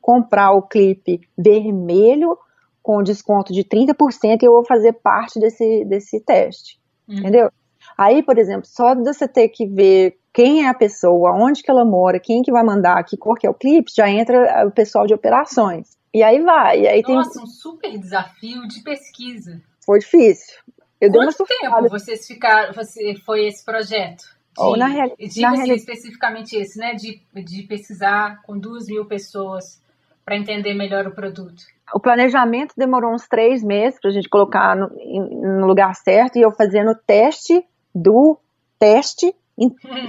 [0.00, 2.38] comprar o clipe vermelho
[2.80, 6.78] com desconto de 30% e eu vou fazer parte desse, desse teste.
[7.08, 7.18] Uhum.
[7.18, 7.50] Entendeu?
[7.96, 11.70] Aí, por exemplo, só de você ter que ver quem é a pessoa, onde que
[11.70, 14.70] ela mora, quem que vai mandar, que cor que é o clipe, já entra o
[14.70, 15.96] pessoal de operações.
[16.12, 16.80] E aí vai.
[16.80, 17.42] E aí Nossa, tem...
[17.42, 19.60] um super desafio de pesquisa.
[19.84, 20.54] Foi difícil.
[21.00, 24.24] Eu Quanto tempo vocês ficaram, você, foi esse projeto?
[24.56, 26.94] De, Ou na, real, de, na assim, especificamente esse, né?
[26.94, 29.82] De, de pesquisar com duas mil pessoas
[30.24, 31.62] para entender melhor o produto.
[31.94, 36.42] O planejamento demorou uns três meses para a gente colocar no, no lugar certo e
[36.42, 37.64] eu fazendo o teste
[37.96, 38.38] do
[38.78, 39.34] teste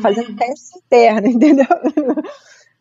[0.01, 1.65] fazendo teste interno, entendeu?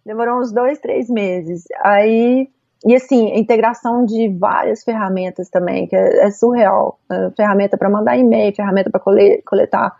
[0.04, 1.64] Demorou uns dois, três meses.
[1.82, 2.48] Aí,
[2.84, 6.98] e assim, a integração de várias ferramentas também, que é, é surreal.
[7.10, 9.00] É, ferramenta para mandar e-mail, ferramenta para
[9.44, 9.96] coletar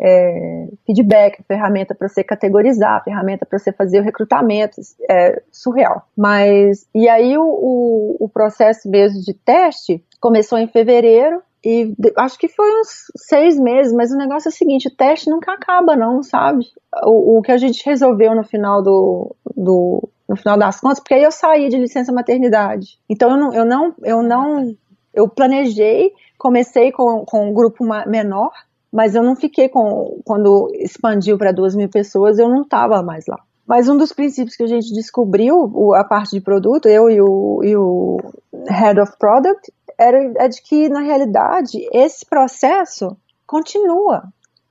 [0.00, 4.80] é, feedback, ferramenta para você categorizar, ferramenta para você fazer o recrutamento,
[5.10, 6.06] é surreal.
[6.16, 12.38] Mas, e aí o, o, o processo mesmo de teste começou em fevereiro, e acho
[12.38, 15.94] que foi uns seis meses, mas o negócio é o seguinte, o teste nunca acaba
[15.94, 16.64] não, sabe?
[17.04, 21.14] O, o que a gente resolveu no final do, do, no final das contas, porque
[21.14, 22.98] aí eu saí de licença maternidade.
[23.08, 24.76] Então eu não, eu não, eu não,
[25.12, 28.52] eu planejei, comecei com, com um grupo menor,
[28.90, 33.26] mas eu não fiquei com, quando expandiu para duas mil pessoas, eu não estava mais
[33.28, 33.38] lá.
[33.70, 37.60] Mas um dos princípios que a gente descobriu, a parte de produto, eu e o,
[37.62, 38.18] e o
[38.66, 44.24] Head of Product, era é de que, na realidade, esse processo continua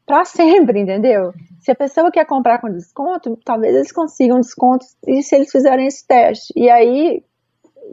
[0.05, 1.31] para sempre, entendeu?
[1.59, 5.85] Se a pessoa quer comprar com desconto, talvez eles consigam desconto e se eles fizerem
[5.85, 6.51] esse teste.
[6.55, 7.23] E aí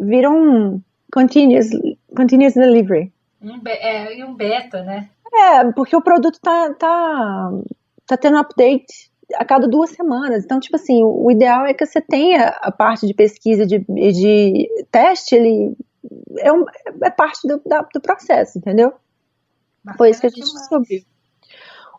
[0.00, 0.80] vira um
[1.12, 1.68] continuous,
[2.16, 3.12] continuous delivery.
[3.42, 5.10] Um é, e um beta, né?
[5.30, 7.50] É, porque o produto tá, tá,
[8.06, 10.44] tá tendo update a cada duas semanas.
[10.44, 14.68] Então, tipo assim, o ideal é que você tenha a parte de pesquisa de, de
[14.90, 15.76] teste, ele
[16.38, 16.64] é, um,
[17.02, 18.92] é parte do, da, do processo, entendeu?
[19.82, 21.02] Bacana Foi isso que a gente descobriu.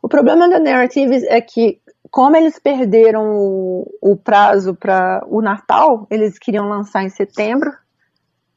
[0.02, 1.82] O problema da Narratives é que,
[2.12, 7.72] como eles perderam o, o prazo para o Natal, eles queriam lançar em setembro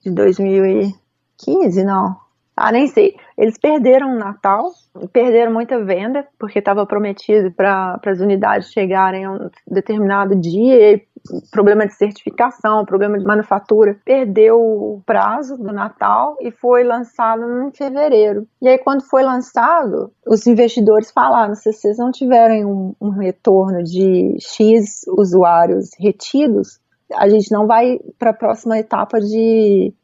[0.05, 2.17] de 2015, não,
[2.61, 3.17] ah, nem sei.
[3.39, 4.71] Eles perderam o Natal,
[5.15, 11.03] perderam muita venda, porque estava prometido para as unidades chegarem a um determinado dia, e
[11.51, 13.99] problema de certificação, problema de manufatura.
[14.05, 18.47] Perdeu o prazo do Natal e foi lançado em fevereiro.
[18.61, 23.83] E aí, quando foi lançado, os investidores falaram: se vocês não tiverem um, um retorno
[23.83, 26.79] de X usuários retidos,
[27.15, 29.95] a gente não vai para a próxima etapa de,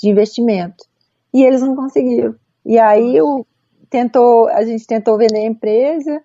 [0.00, 0.88] de investimento
[1.38, 2.34] e eles não conseguiram.
[2.66, 3.46] E aí o,
[3.88, 6.20] tentou, a gente tentou vender a empresa,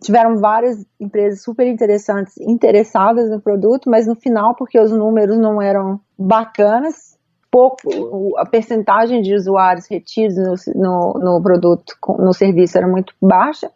[0.00, 5.60] tiveram várias empresas super interessantes interessadas no produto, mas no final, porque os números não
[5.60, 7.18] eram bacanas,
[7.50, 13.70] pouco, a percentagem de usuários retidos no, no, no produto, no serviço era muito baixa,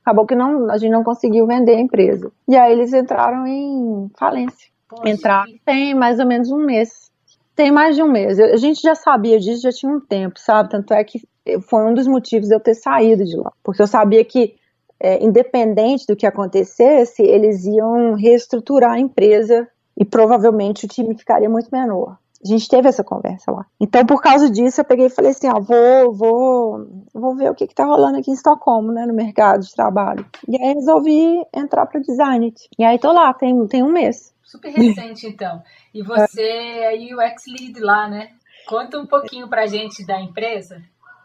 [0.00, 2.32] acabou que não, a gente não conseguiu vender a empresa.
[2.48, 4.68] E aí eles entraram em falência.
[4.88, 5.08] Poxa.
[5.08, 7.11] Entraram tem mais ou menos um mês.
[7.54, 8.38] Tem mais de um mês.
[8.38, 10.70] A gente já sabia disso, já tinha um tempo, sabe?
[10.70, 11.20] Tanto é que
[11.68, 13.52] foi um dos motivos de eu ter saído de lá.
[13.62, 14.54] Porque eu sabia que,
[14.98, 21.48] é, independente do que acontecesse, eles iam reestruturar a empresa e provavelmente o time ficaria
[21.48, 22.16] muito menor.
[22.44, 23.64] A gente teve essa conversa lá.
[23.80, 27.54] Então, por causa disso, eu peguei e falei assim: ó, vou, vou, vou ver o
[27.54, 30.26] que, que tá rolando aqui em Estocolmo, né, no mercado de trabalho.
[30.48, 32.52] E aí resolvi entrar para design.
[32.76, 34.32] E aí tô lá, tem, tem um mês.
[34.52, 35.62] Super recente, então.
[35.94, 38.28] E você é UX Lead lá, né?
[38.68, 40.76] Conta um pouquinho para a gente da empresa.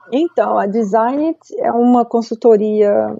[0.09, 3.13] Então, a Design é uma consultoria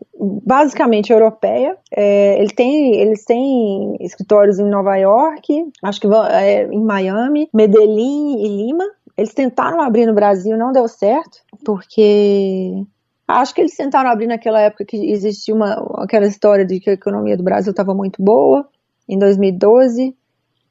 [0.46, 1.78] basicamente europeia.
[1.92, 8.38] É, ele tem, eles têm escritórios em Nova York, acho que é, em Miami, Medellín
[8.40, 8.86] e Lima.
[9.18, 12.82] Eles tentaram abrir no Brasil, não deu certo, porque
[13.28, 16.94] acho que eles tentaram abrir naquela época que existia uma, aquela história de que a
[16.94, 18.66] economia do Brasil estava muito boa
[19.08, 20.16] em 2012,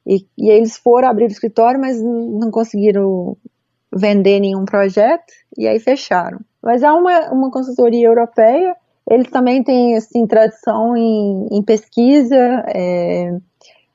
[0.05, 3.35] e, e eles foram abrir o escritório, mas não conseguiram
[3.93, 6.39] vender nenhum projeto, e aí fecharam.
[6.61, 8.75] Mas há uma, uma consultoria europeia,
[9.09, 13.37] eles também têm assim, tradição em, em pesquisa, é,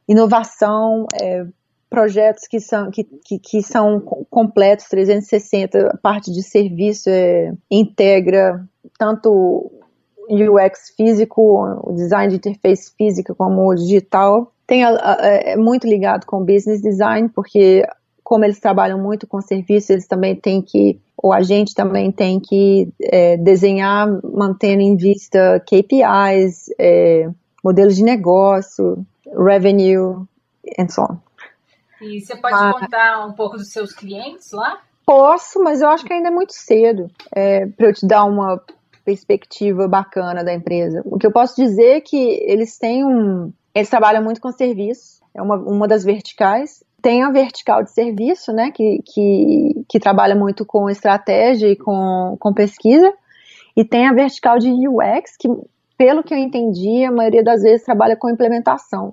[0.08, 1.44] inovação, é,
[1.88, 8.64] projetos que são, que, que, que, são completos, 360, a parte de serviço é, integra
[8.98, 9.70] tanto
[10.28, 14.52] UX físico, o design de interface física como o digital.
[14.66, 17.84] Tem a, a, é muito ligado com business design, porque
[18.22, 22.40] como eles trabalham muito com serviços, eles também têm que, ou a gente também tem
[22.40, 27.28] que é, desenhar, mantendo em vista KPIs, é,
[27.62, 30.24] modelos de negócio, revenue,
[30.78, 31.16] and so on.
[32.00, 34.80] E você pode ah, contar um pouco dos seus clientes lá?
[35.04, 38.60] Posso, mas eu acho que ainda é muito cedo é, para eu te dar uma
[39.04, 41.02] perspectiva bacana da empresa.
[41.04, 43.52] O que eu posso dizer é que eles têm um.
[43.74, 46.82] Eles trabalham muito com serviço, é uma, uma das verticais.
[47.00, 52.36] Tem a vertical de serviço, né, que, que, que trabalha muito com estratégia e com,
[52.38, 53.12] com pesquisa,
[53.76, 55.48] e tem a vertical de UX, que,
[55.98, 59.12] pelo que eu entendi, a maioria das vezes trabalha com implementação.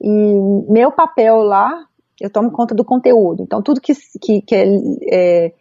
[0.00, 0.34] E
[0.66, 1.70] meu papel lá,
[2.18, 3.42] eu tomo conta do conteúdo.
[3.42, 4.66] Então, tudo que, que, que é,
[5.10, 5.52] é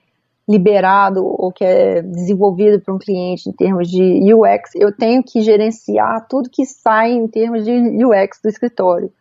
[0.49, 5.41] liberado ou que é desenvolvido para um cliente em termos de UX, eu tenho que
[5.41, 7.71] gerenciar tudo que sai em termos de
[8.03, 9.13] UX do escritório,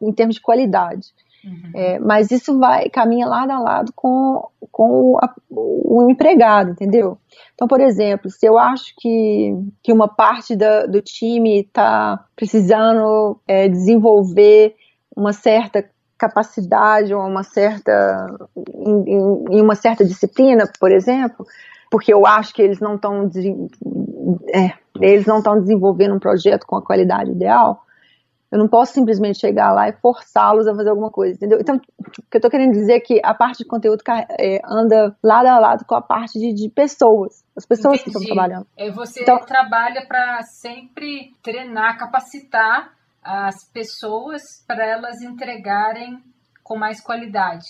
[0.00, 1.08] em termos de qualidade.
[1.44, 1.72] Uhum.
[1.74, 7.18] É, mas isso vai caminha lado a lado com, com o, a, o, empregado, entendeu?
[7.52, 9.52] Então, por exemplo, se eu acho que,
[9.82, 14.76] que uma parte da, do time está precisando é, desenvolver
[15.16, 15.84] uma certa
[16.22, 21.44] capacidade ou uma certa em, em, uma certa disciplina, por exemplo,
[21.90, 23.28] porque eu acho que eles não estão
[24.54, 27.84] é, eles não estão desenvolvendo um projeto com a qualidade ideal.
[28.52, 31.58] Eu não posso simplesmente chegar lá e forçá-los a fazer alguma coisa, entendeu?
[31.58, 34.02] Então, o que eu estou querendo dizer é que a parte de conteúdo
[34.38, 38.04] é, anda lado a lado com a parte de, de pessoas, as pessoas Entendi.
[38.04, 38.66] que estão trabalhando.
[38.76, 42.92] É, você então, trabalha para sempre treinar, capacitar
[43.22, 46.22] as pessoas para elas entregarem
[46.62, 47.66] com mais qualidade.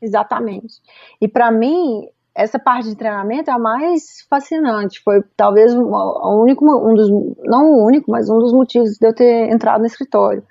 [0.00, 0.80] Exatamente.
[1.20, 5.00] E para mim, essa parte de treinamento é a mais fascinante.
[5.02, 7.08] Foi talvez o único, um dos,
[7.44, 10.42] não o único, mas um dos motivos de eu ter entrado no escritório.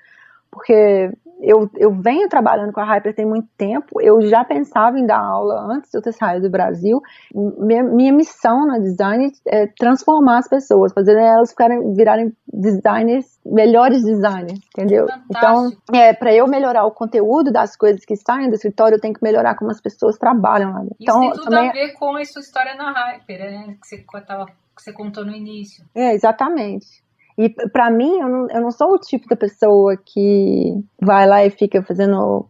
[0.50, 1.10] Porque
[1.44, 5.20] eu, eu venho trabalhando com a Hyper tem muito tempo, eu já pensava em dar
[5.20, 7.00] aula antes de eu ter saído do Brasil.
[7.34, 14.02] Minha, minha missão na design é transformar as pessoas, fazer elas ficarem, virarem designers, melhores
[14.02, 15.04] designers, entendeu?
[15.04, 15.82] Então, Fantástico.
[15.88, 19.14] Então, é, para eu melhorar o conteúdo das coisas que saem do escritório, eu tenho
[19.14, 20.82] que melhorar como as pessoas trabalham lá.
[20.82, 23.76] Isso Então, tem tudo também, a ver com a sua história na Hyper, né?
[23.80, 25.84] Que você, tava, que você contou no início.
[25.94, 27.03] É, exatamente.
[27.36, 31.44] E para mim, eu não, eu não, sou o tipo da pessoa que vai lá
[31.44, 32.46] e fica fazendo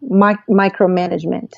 [0.48, 1.48] micromanagement.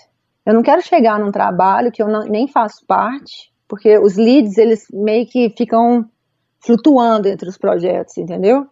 [0.44, 4.56] Eu não quero chegar num trabalho que eu não, nem faço parte, porque os leads,
[4.58, 6.08] eles meio que ficam
[6.60, 8.66] flutuando entre os projetos, entendeu?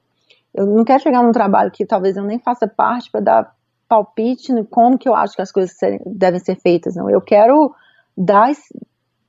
[0.55, 3.55] Eu não quero chegar num trabalho que talvez eu nem faça parte para dar
[3.89, 5.75] palpite no como que eu acho que as coisas
[6.07, 7.11] devem ser feitas, não.
[7.11, 7.75] Eu quero
[8.17, 8.59] dar as,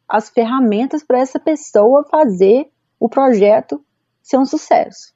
[0.07, 2.69] as ferramentas para essa pessoa fazer
[2.99, 3.83] o projeto
[4.21, 5.14] ser um sucesso.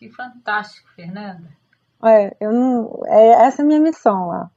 [0.00, 1.42] Que fantástico, Fernanda.
[2.02, 4.50] É, eu não, é essa é a minha missão lá.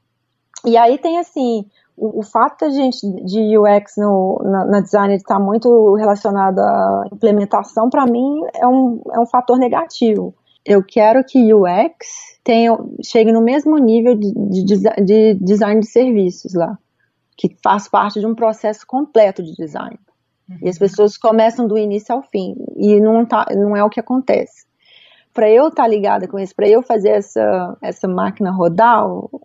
[0.64, 5.14] E aí tem assim, o, o fato da gente de UX no, na, na design
[5.14, 10.34] estar tá muito relacionado à implementação, para mim é um, é um fator negativo.
[10.64, 12.74] Eu quero que UX tenha,
[13.04, 14.32] chegue no mesmo nível de,
[14.64, 16.78] de, de design de serviços lá,
[17.36, 20.00] que faz parte de um processo completo de design.
[20.48, 20.56] Uhum.
[20.62, 24.00] E as pessoas começam do início ao fim, e não, tá, não é o que
[24.00, 24.64] acontece
[25.34, 29.42] para eu estar tá ligada com isso, para eu fazer essa, essa máquina rodar, ou,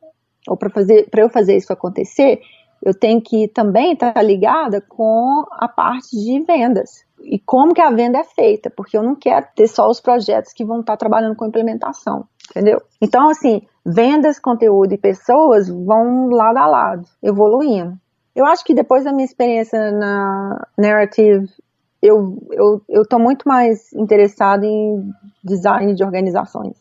[0.58, 2.40] para fazer para eu fazer isso acontecer,
[2.82, 7.82] eu tenho que também estar tá ligada com a parte de vendas e como que
[7.82, 10.94] a venda é feita, porque eu não quero ter só os projetos que vão estar
[10.94, 12.82] tá trabalhando com implementação, entendeu?
[13.02, 17.98] Então, assim, vendas, conteúdo e pessoas vão lado a lado, evoluindo.
[18.36, 21.50] Eu acho que depois da minha experiência na Narrative
[22.02, 25.12] eu eu eu tô muito mais interessado em
[25.44, 26.76] design de organizações.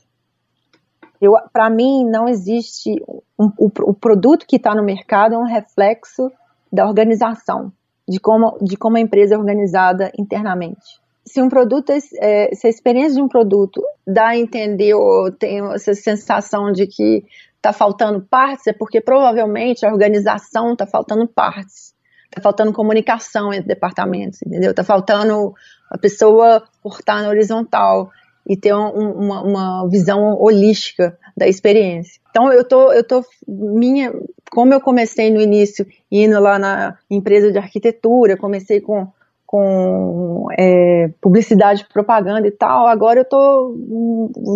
[1.21, 3.03] Eu para mim não existe
[3.39, 6.31] um, o, o produto que está no mercado é um reflexo
[6.73, 7.73] da organização,
[8.09, 11.01] de como de como a empresa é organizada internamente.
[11.27, 15.61] Se um produto, é, se a experiência de um produto dá a entender ou tem
[15.75, 17.23] essa sensação de que
[17.57, 21.93] está faltando partes, é porque provavelmente a organização está faltando partes.
[22.31, 24.75] Tá faltando comunicação entre departamentos, entendeu?
[24.75, 25.55] Tá faltando
[25.91, 28.11] a pessoa cortar na horizontal
[28.47, 32.21] e ter um, uma, uma, visão holística da experiência.
[32.31, 34.13] Então eu tô, eu tô minha,
[34.51, 39.09] como eu comecei no início indo lá na empresa de arquitetura, comecei com
[39.49, 43.75] com é, publicidade, propaganda e tal, agora eu tô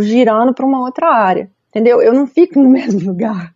[0.03, 2.03] girando para uma outra área, entendeu?
[2.03, 3.55] Eu não fico no mesmo lugar.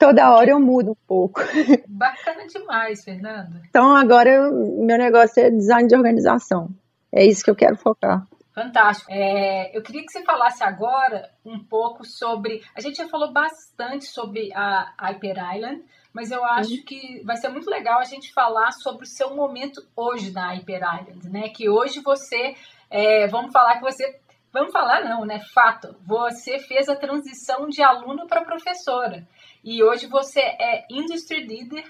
[0.00, 1.42] Toda hora eu mudo um pouco.
[1.86, 3.60] Bacana demais, Fernanda.
[3.68, 6.70] Então agora eu, meu negócio é design de organização.
[7.12, 8.26] É isso que eu quero focar.
[8.54, 9.12] Fantástico.
[9.12, 12.62] É, eu queria que você falasse agora um pouco sobre.
[12.74, 15.84] A gente já falou bastante sobre a Hyper Island,
[16.14, 16.84] mas eu acho uhum.
[16.86, 20.80] que vai ser muito legal a gente falar sobre o seu momento hoje na Hyper
[20.80, 21.50] Island, né?
[21.50, 22.56] Que hoje você,
[22.88, 24.18] é, vamos falar que você,
[24.50, 25.40] vamos falar não, né?
[25.52, 29.28] Fato, você fez a transição de aluno para professora.
[29.62, 31.84] E hoje você é Industry Leader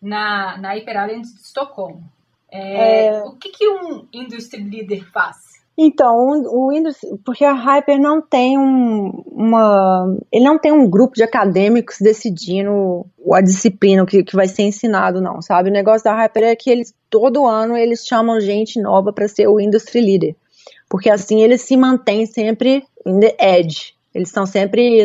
[0.00, 2.02] na, na Hyperalliance de Estocolmo.
[2.50, 3.22] É, é...
[3.22, 5.50] O que, que um Industry Leader faz?
[5.82, 11.14] Então, o, Industry, porque a Hyper não tem um, uma, ele não tem um grupo
[11.14, 15.70] de acadêmicos decidindo a disciplina que, que vai ser ensinado, não, sabe?
[15.70, 19.48] O negócio da Hyper é que eles todo ano eles chamam gente nova para ser
[19.48, 20.36] o Industry Leader,
[20.86, 25.04] porque assim eles se mantêm sempre in the edge, eles estão sempre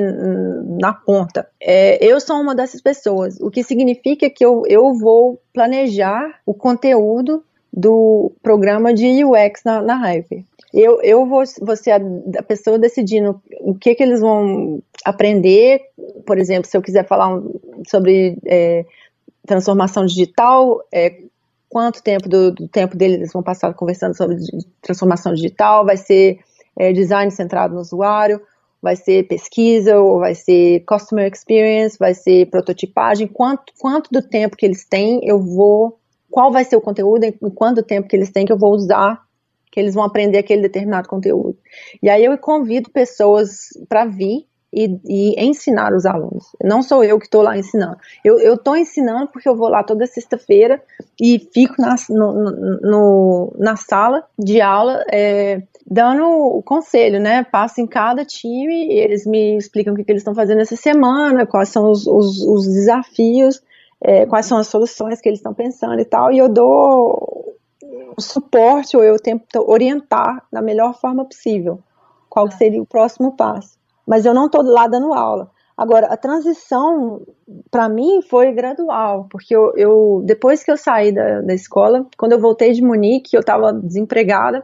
[0.79, 1.47] na ponta.
[1.61, 6.53] É, eu sou uma dessas pessoas, o que significa que eu, eu vou planejar o
[6.53, 10.43] conteúdo do programa de UX na, na Hyper.
[10.73, 11.99] Eu, eu vou, vou ser a,
[12.39, 15.81] a, pessoa decidindo o que, que eles vão aprender.
[16.25, 17.41] Por exemplo, se eu quiser falar
[17.87, 18.85] sobre é,
[19.45, 21.17] transformação digital, é,
[21.69, 24.37] quanto tempo do, do, tempo deles eles vão passar conversando sobre
[24.81, 26.39] transformação digital, vai ser
[26.77, 28.41] é, design centrado no usuário,
[28.85, 34.55] vai ser pesquisa, ou vai ser customer experience, vai ser prototipagem, quanto, quanto do tempo
[34.55, 35.97] que eles têm eu vou,
[36.29, 39.19] qual vai ser o conteúdo, em quanto tempo que eles têm que eu vou usar,
[39.71, 41.57] que eles vão aprender aquele determinado conteúdo.
[41.99, 46.45] E aí eu convido pessoas para vir e, e, ensinar os alunos.
[46.61, 47.97] Não sou eu que estou lá ensinando.
[48.23, 50.81] Eu estou ensinando porque eu vou lá toda sexta-feira
[51.19, 52.33] e fico na, no,
[52.81, 57.43] no, na sala de aula é, dando o conselho, né?
[57.43, 60.75] Passo em cada time e eles me explicam o que, que eles estão fazendo essa
[60.75, 63.61] semana, quais são os, os, os desafios,
[64.01, 66.31] é, quais são as soluções que eles estão pensando e tal.
[66.31, 67.55] E eu dou
[68.17, 71.79] o suporte ou eu tento orientar da melhor forma possível
[72.29, 73.75] qual seria o próximo passo
[74.05, 75.49] mas eu não estou lá dando aula.
[75.77, 77.21] Agora, a transição,
[77.69, 82.31] para mim, foi gradual, porque eu, eu, depois que eu saí da, da escola, quando
[82.31, 84.63] eu voltei de Munique, eu estava desempregada,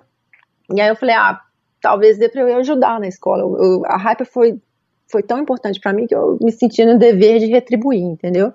[0.74, 1.42] e aí eu falei, ah,
[1.82, 3.42] talvez dê para eu ajudar na escola.
[3.42, 4.62] Eu, a Hyper foi,
[5.12, 8.54] foi tão importante para mim que eu me senti no dever de retribuir, entendeu?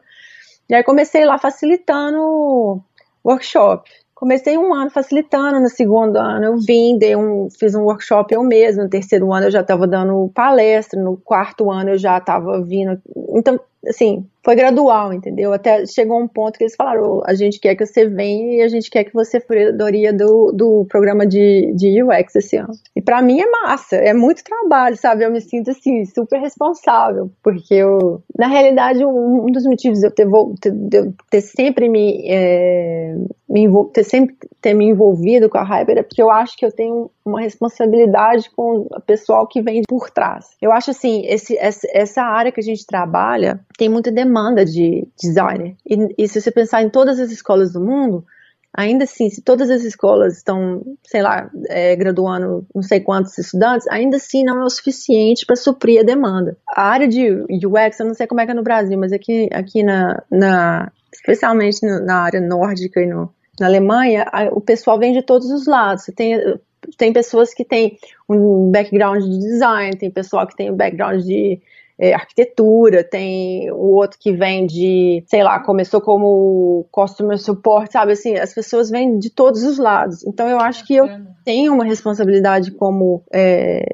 [0.68, 2.82] E aí comecei lá facilitando
[3.24, 3.90] workshop.
[4.16, 8.42] Comecei um ano facilitando, no segundo ano eu vim, dei um, fiz um workshop eu
[8.42, 12.62] mesmo, no terceiro ano eu já estava dando palestra, no quarto ano eu já estava
[12.62, 12.98] vindo.
[13.34, 15.52] Então, assim, foi gradual, entendeu?
[15.52, 18.68] Até chegou um ponto que eles falaram: a gente quer que você venha e a
[18.68, 22.72] gente quer que você fredoria do, do programa de, de UX esse ano.
[22.94, 25.24] E para mim é massa, é muito trabalho, sabe?
[25.24, 30.06] Eu me sinto assim, super responsável, porque eu, na realidade, um, um dos motivos de
[30.06, 33.16] eu ter, de eu ter sempre me, é,
[33.48, 36.72] me ter sempre ter me envolvido com a Hyper é porque eu acho que eu
[36.72, 40.56] tenho uma responsabilidade com o pessoal que vem por trás.
[40.62, 45.76] Eu acho assim, esse, essa área que a gente trabalha tem muita demanda de designer.
[45.84, 48.24] E, e se você pensar em todas as escolas do mundo,
[48.72, 53.86] ainda assim, se todas as escolas estão, sei lá, é, graduando não sei quantos estudantes,
[53.88, 56.56] ainda assim não é o suficiente para suprir a demanda.
[56.68, 59.48] A área de UX, eu não sei como é que é no Brasil, mas aqui,
[59.52, 65.12] aqui na, na especialmente na área nórdica e no, na Alemanha, a, o pessoal vem
[65.12, 66.04] de todos os lados.
[66.04, 66.58] Você tem
[66.96, 67.98] tem pessoas que têm
[68.28, 71.60] um background de design, tem pessoal que tem um background de
[71.98, 78.12] é, arquitetura, tem o outro que vem de, sei lá, começou como customer support, sabe?
[78.12, 80.24] Assim, as pessoas vêm de todos os lados.
[80.26, 81.08] Então eu acho que eu
[81.44, 83.84] tenho uma responsabilidade como é,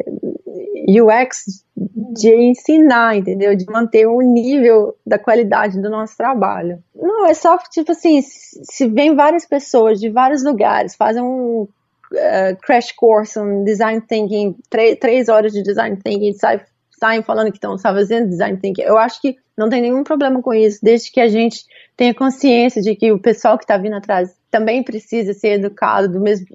[0.88, 3.57] UX de ensinar, entendeu?
[3.57, 6.82] De manter o nível da qualidade do nosso trabalho.
[6.94, 12.57] Não, é só, tipo assim, se vem várias pessoas de vários lugares, fazem um uh,
[12.62, 14.57] crash course, um design thinking,
[15.00, 16.61] três horas de design thinking, sai,
[17.03, 18.82] saem falando que estão fazendo design thinking.
[18.82, 21.64] Eu acho que não tem nenhum problema com isso, desde que a gente
[21.96, 26.20] tenha consciência de que o pessoal que está vindo atrás também precisa ser educado do
[26.20, 26.46] mesmo,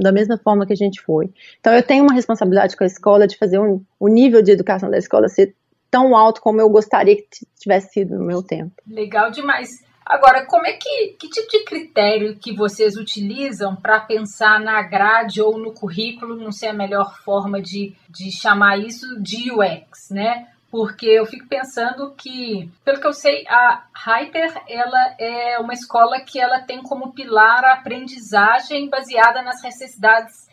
[0.00, 1.30] da mesma forma que a gente foi.
[1.60, 4.90] Então, eu tenho uma responsabilidade com a escola de fazer um, o nível de educação
[4.90, 5.54] da escola ser
[5.88, 8.72] tão alto como eu gostaria que tivesse sido no meu tempo.
[8.88, 9.68] Legal demais.
[10.12, 15.40] Agora, como é que, que tipo de critério que vocês utilizam para pensar na grade
[15.40, 20.48] ou no currículo, não sei a melhor forma de, de chamar isso, de UX, né?
[20.70, 26.20] Porque eu fico pensando que, pelo que eu sei, a Hyper ela é uma escola
[26.20, 30.46] que ela tem como pilar a aprendizagem baseada nas necessidades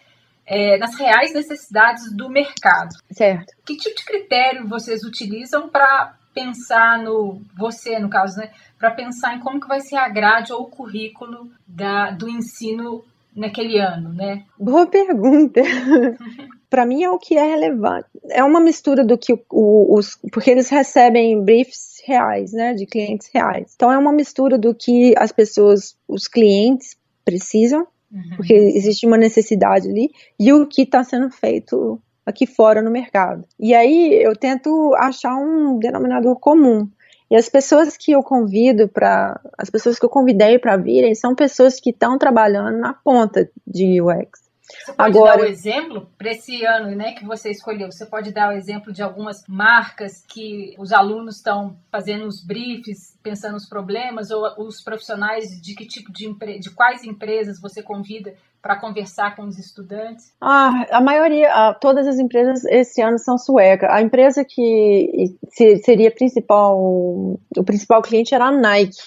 [0.47, 2.95] é, nas reais necessidades do mercado.
[3.12, 3.53] Certo.
[3.66, 9.36] Que tipo de critério vocês utilizam para pensar no você, no caso, né, para pensar
[9.36, 13.03] em como que vai ser a grade ou o currículo da, do ensino
[13.36, 14.43] naquele ano, né?
[14.57, 15.61] Boa pergunta.
[16.69, 18.07] para mim é o que é relevante.
[18.30, 23.30] É uma mistura do que o, os porque eles recebem briefs reais, né, de clientes
[23.34, 23.73] reais.
[23.75, 28.36] Então é uma mistura do que as pessoas, os clientes precisam, uhum.
[28.38, 30.09] porque existe uma necessidade ali
[30.39, 31.99] e o que está sendo feito
[32.30, 33.43] aqui fora no mercado.
[33.59, 36.88] E aí eu tento achar um denominador comum.
[37.30, 41.36] E as pessoas que eu convido para, as pessoas que eu convidei para virem são
[41.36, 44.49] pessoas que estão trabalhando na ponta de UX.
[44.70, 47.91] Você pode Agora, dar o um exemplo para esse ano né, que você escolheu?
[47.91, 52.43] Você pode dar o um exemplo de algumas marcas que os alunos estão fazendo os
[52.45, 57.82] briefs, pensando os problemas, ou os profissionais de que tipo de, de quais empresas você
[57.82, 60.34] convida para conversar com os estudantes?
[60.41, 63.89] Ah, a maioria, todas as empresas esse ano são suecas.
[63.89, 65.38] A empresa que
[65.84, 68.97] seria principal, o principal cliente era a Nike,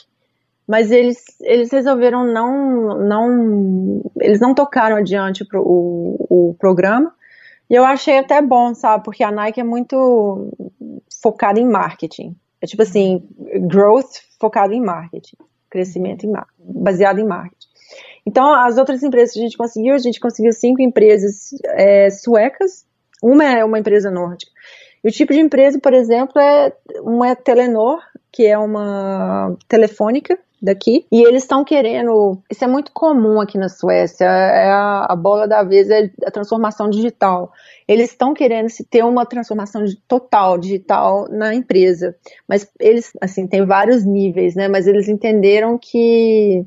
[0.67, 7.13] mas eles, eles resolveram não, não, eles não tocaram adiante pro, o, o programa.
[7.69, 9.05] E eu achei até bom, sabe?
[9.05, 10.51] Porque a Nike é muito
[11.23, 12.37] focada em marketing.
[12.61, 13.27] É tipo assim,
[13.67, 15.37] growth focado em marketing,
[15.69, 17.69] crescimento em marketing, baseado em marketing.
[18.25, 22.87] Então, as outras empresas que a gente conseguiu, a gente conseguiu cinco empresas é, suecas,
[23.23, 24.53] uma é uma empresa nórdica.
[25.03, 27.99] E o tipo de empresa, por exemplo, é uma é Telenor,
[28.31, 32.41] que é uma telefônica, daqui, e eles estão querendo.
[32.49, 36.31] Isso é muito comum aqui na Suécia, é a, a bola da vez é a
[36.31, 37.53] transformação digital.
[37.89, 42.15] Eles estão querendo se ter uma transformação total digital na empresa,
[42.49, 44.69] mas eles, assim, tem vários níveis, né?
[44.69, 46.65] Mas eles entenderam que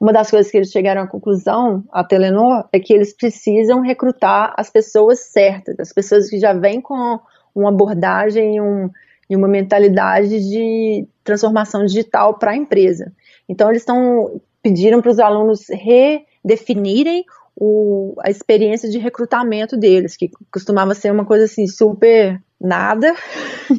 [0.00, 4.52] uma das coisas que eles chegaram à conclusão, a Telenor, é que eles precisam recrutar
[4.56, 7.20] as pessoas certas, as pessoas que já vêm com
[7.54, 8.90] uma abordagem um,
[9.28, 13.12] e uma mentalidade de transformação digital para a empresa.
[13.48, 17.24] Então, eles estão pediram para os alunos redefinirem
[17.56, 23.14] o, a experiência de recrutamento deles, que costumava ser uma coisa assim super nada,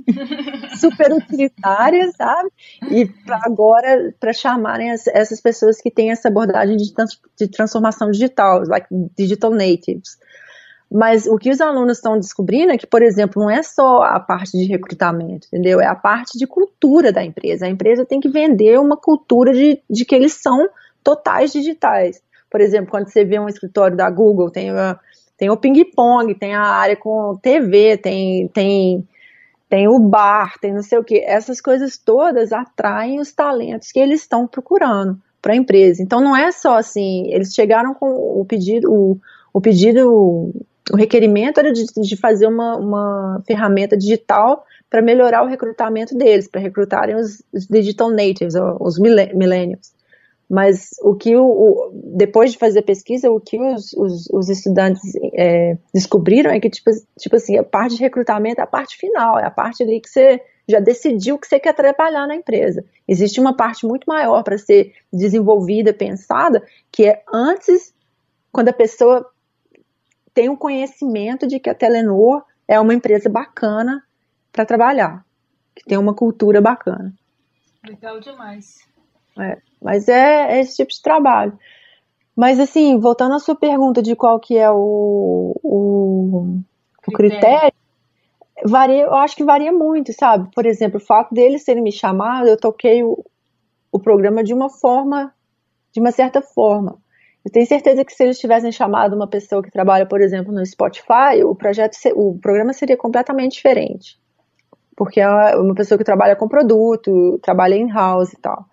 [0.80, 2.50] super utilitária, sabe?
[2.90, 8.12] E agora, para chamarem as, essas pessoas que têm essa abordagem de, trans, de transformação
[8.12, 10.18] digital, like digital natives.
[10.92, 14.20] Mas o que os alunos estão descobrindo é que, por exemplo, não é só a
[14.20, 15.80] parte de recrutamento, entendeu?
[15.80, 17.68] É a parte de cultura da empresa.
[17.68, 20.68] A empresa tem que vender uma cultura de, de que eles são
[21.04, 22.22] totais digitais.
[22.50, 24.70] Por exemplo, quando você vê um escritório da Google, tem,
[25.38, 29.08] tem o ping-pong, tem a área com TV, tem, tem,
[29.70, 31.20] tem o bar, tem não sei o que.
[31.20, 36.02] Essas coisas todas atraem os talentos que eles estão procurando para a empresa.
[36.02, 39.20] Então não é só assim, eles chegaram com o pedido, o,
[39.54, 40.52] o pedido
[40.92, 46.48] o requerimento era de, de fazer uma, uma ferramenta digital para melhorar o recrutamento deles,
[46.48, 49.94] para recrutarem os, os, digital natives, os millennials.
[50.50, 54.50] Mas o que o, o, depois de fazer a pesquisa, o que os, os, os
[54.50, 55.02] estudantes
[55.34, 59.38] é, descobriram é que tipo, tipo assim, a parte de recrutamento é a parte final,
[59.38, 62.84] é a parte ali que você já decidiu que você quer trabalhar na empresa.
[63.08, 67.94] Existe uma parte muito maior para ser desenvolvida, pensada, que é antes,
[68.52, 69.30] quando a pessoa
[70.40, 74.02] tem um conhecimento de que a Telenor é uma empresa bacana
[74.54, 75.26] para trabalhar,
[75.76, 77.14] que tem uma cultura bacana.
[77.86, 78.78] Legal demais.
[79.38, 81.60] É, mas é, é, esse tipo de trabalho.
[82.34, 86.62] Mas assim, voltando à sua pergunta de qual que é o, o,
[87.06, 87.74] o critério,
[88.64, 90.50] varia, eu acho que varia muito, sabe?
[90.56, 93.26] Por exemplo, o fato deles terem me chamado, eu toquei o,
[93.92, 95.34] o programa de uma forma,
[95.92, 96.98] de uma certa forma.
[97.44, 100.66] Eu tenho certeza que se eles tivessem chamado uma pessoa que trabalha, por exemplo, no
[100.66, 104.20] Spotify, o projeto, o programa seria completamente diferente.
[104.96, 108.66] Porque é uma pessoa que trabalha com produto, trabalha in-house e tal.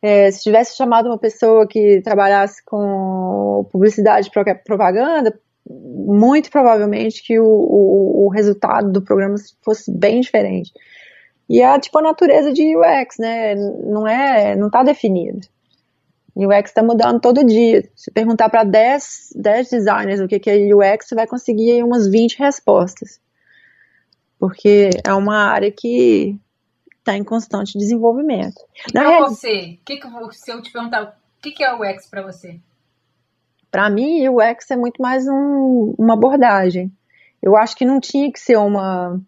[0.00, 5.36] É, se tivesse chamado uma pessoa que trabalhasse com publicidade e propaganda,
[5.68, 9.34] muito provavelmente que o, o, o, resultado do programa
[9.64, 10.70] fosse bem diferente.
[11.48, 13.54] E é tipo a natureza de UX, né?
[13.54, 15.40] Não é, não está definido.
[16.36, 17.88] UX está mudando todo dia.
[17.96, 22.06] Se perguntar para 10, 10 designers o que, que é UX, você vai conseguir umas
[22.06, 23.18] 20 respostas.
[24.38, 26.38] Porque é uma área que
[26.98, 28.60] está em constante desenvolvimento.
[28.88, 32.22] E para você, que que, se eu te perguntar o que, que é UX para
[32.22, 32.60] você?
[33.70, 36.92] Para mim, UX é muito mais um, uma abordagem.
[37.40, 39.20] Eu acho que não tinha que ser uma.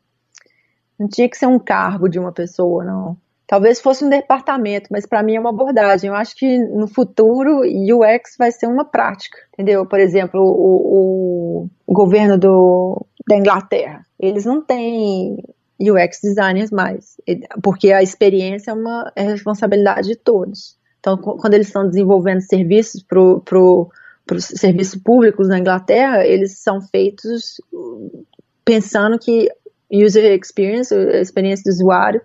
[0.99, 3.17] Não tinha que ser um cargo de uma pessoa, não.
[3.49, 6.09] Talvez fosse um departamento, mas para mim é uma abordagem.
[6.09, 9.87] Eu acho que no futuro UX vai ser uma prática, entendeu?
[9.87, 15.43] Por exemplo, o, o, governo do, da Inglaterra, eles não têm
[15.81, 17.17] UX designers mais,
[17.63, 20.77] porque a experiência é uma é responsabilidade de todos.
[21.01, 27.63] Então, quando eles estão desenvolvendo serviços para os serviços públicos na Inglaterra, eles são feitos
[28.63, 29.51] pensando que
[29.91, 32.21] user experience, a experiência do usuário,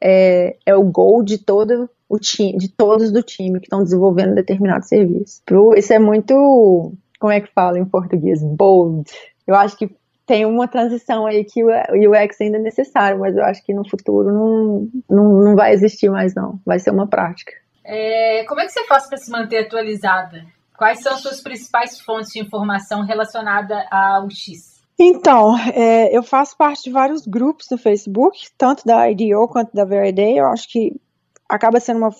[0.00, 4.34] é, é o goal de todo o time, de todos do time que estão desenvolvendo
[4.34, 5.42] determinado serviço.
[5.44, 8.42] Pro, isso é muito, como é que fala em português?
[8.42, 9.10] Bold.
[9.46, 9.90] Eu acho que
[10.26, 13.88] tem uma transição aí que o UX ainda é necessário, mas eu acho que no
[13.88, 17.52] futuro não, não, não vai existir mais não, vai ser uma prática.
[17.84, 20.44] É, como é que você faz para se manter atualizada?
[20.76, 24.77] Quais são as suas principais fontes de informação relacionada ao X?
[25.00, 29.84] Então, é, eu faço parte de vários grupos no Facebook, tanto da IDEO quanto da
[29.84, 30.38] Veriday.
[30.38, 31.00] Eu acho que
[31.48, 32.10] acaba sendo uma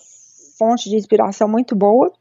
[0.56, 2.12] fonte de inspiração muito boa,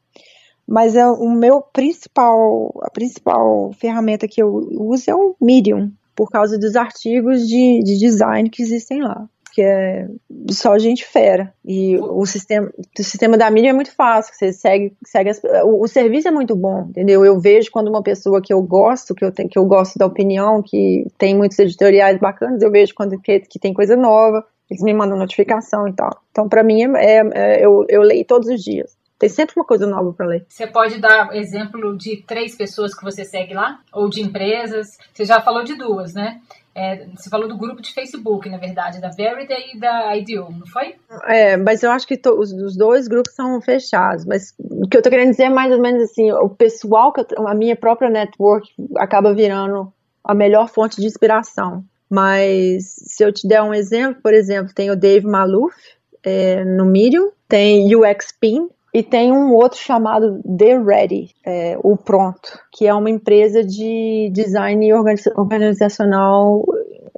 [0.68, 6.30] mas é o meu principal, a principal ferramenta que eu uso é o Medium, por
[6.30, 10.08] causa dos artigos de, de design que existem lá que é
[10.52, 11.52] só gente fera.
[11.66, 15.82] E o sistema, o sistema da mídia é muito fácil, você segue, segue as, o,
[15.82, 17.26] o, serviço é muito bom, entendeu?
[17.26, 20.06] Eu vejo quando uma pessoa que eu gosto, que eu, tenho, que eu gosto da
[20.06, 24.84] opinião, que tem muitos editoriais bacanas, eu vejo quando que, que tem coisa nova, eles
[24.84, 26.12] me mandam notificação e tal.
[26.30, 28.96] Então, para mim, é, é, é, eu, eu leio todos os dias.
[29.18, 30.46] Tem sempre uma coisa nova para ler.
[30.48, 33.80] Você pode dar exemplo de três pessoas que você segue lá?
[33.92, 35.00] Ou de empresas?
[35.12, 36.40] Você já falou de duas, né?
[36.78, 40.68] É, você falou do grupo de Facebook, na verdade, da Verida e da IDEO, não
[40.68, 40.94] foi?
[41.24, 44.24] É, mas eu acho que os, os, dois grupos são fechados.
[44.26, 47.22] Mas o que eu tô querendo dizer é mais ou menos assim: o pessoal, que
[47.22, 49.92] eu, a minha própria network acaba virando
[50.24, 51.84] a melhor fonte de inspiração.
[52.08, 55.76] Mas se eu te der um exemplo, por exemplo, tem o Dave Maluf
[56.24, 61.98] é, no Medium, tem UX Pin, e tem um outro chamado The Ready, é, o
[61.98, 64.92] Pronto, que é uma empresa de design
[65.36, 66.64] organizacional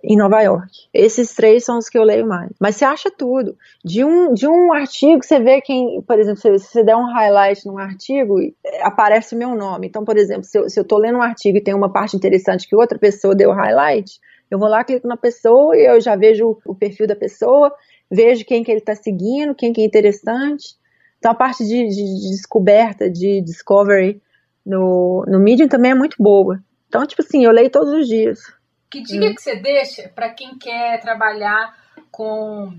[0.04, 0.68] em Nova York.
[0.94, 2.52] Esses três são os que eu leio mais.
[2.60, 3.56] Mas você acha tudo.
[3.84, 7.66] De um, de um artigo, você vê quem, por exemplo, se você der um highlight
[7.66, 8.36] num artigo,
[8.82, 9.88] aparece meu nome.
[9.88, 12.16] Então, por exemplo, se eu, se eu tô lendo um artigo e tem uma parte
[12.16, 14.20] interessante que outra pessoa deu highlight,
[14.50, 17.72] eu vou lá, clico na pessoa e eu já vejo o perfil da pessoa,
[18.10, 20.80] vejo quem que ele está seguindo, quem que é interessante.
[21.20, 24.22] Então a parte de, de, de descoberta, de discovery
[24.66, 26.64] no, no Medium também é muito boa.
[26.88, 28.40] Então, tipo assim, eu leio todos os dias.
[28.90, 29.36] Que dica hum.
[29.36, 31.78] que você deixa para quem quer trabalhar
[32.10, 32.74] com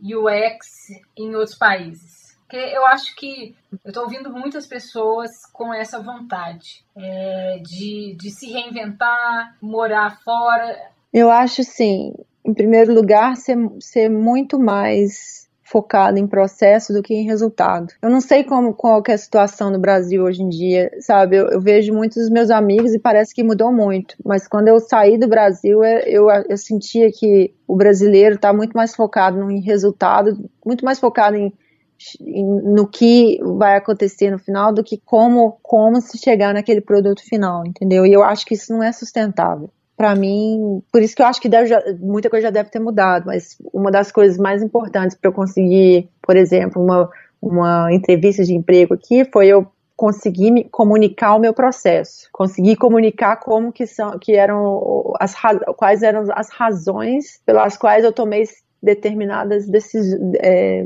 [0.00, 0.66] UX
[1.16, 2.36] em outros países?
[2.40, 8.30] Porque eu acho que eu estou ouvindo muitas pessoas com essa vontade é, de, de
[8.30, 10.90] se reinventar, morar fora.
[11.12, 12.12] Eu acho, sim,
[12.44, 17.92] em primeiro lugar, ser, ser muito mais focado em processo do que em resultado.
[18.02, 21.36] Eu não sei como qual é a situação no Brasil hoje em dia, sabe?
[21.36, 24.14] Eu, eu, vejo muitos dos meus amigos e parece que mudou muito.
[24.24, 28.74] Mas quando eu saí do Brasil, é, eu, eu sentia que o brasileiro está muito
[28.74, 31.52] mais focado em resultado, muito mais focado em,
[32.20, 37.64] no que vai acontecer no final do que como como se chegar naquele produto final,
[37.66, 38.04] entendeu?
[38.04, 39.70] E eu acho que isso não é sustentável
[40.04, 43.24] para mim, por isso que eu acho que deve, muita coisa já deve ter mudado,
[43.24, 47.08] mas uma das coisas mais importantes para eu conseguir, por exemplo, uma,
[47.40, 49.66] uma entrevista de emprego aqui foi eu
[49.96, 55.34] conseguir me comunicar o meu processo, conseguir comunicar como que são, que eram as
[55.74, 58.44] quais eram as razões pelas quais eu tomei
[58.82, 60.84] determinadas decisões, é,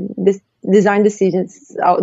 [0.63, 1.53] design decisions,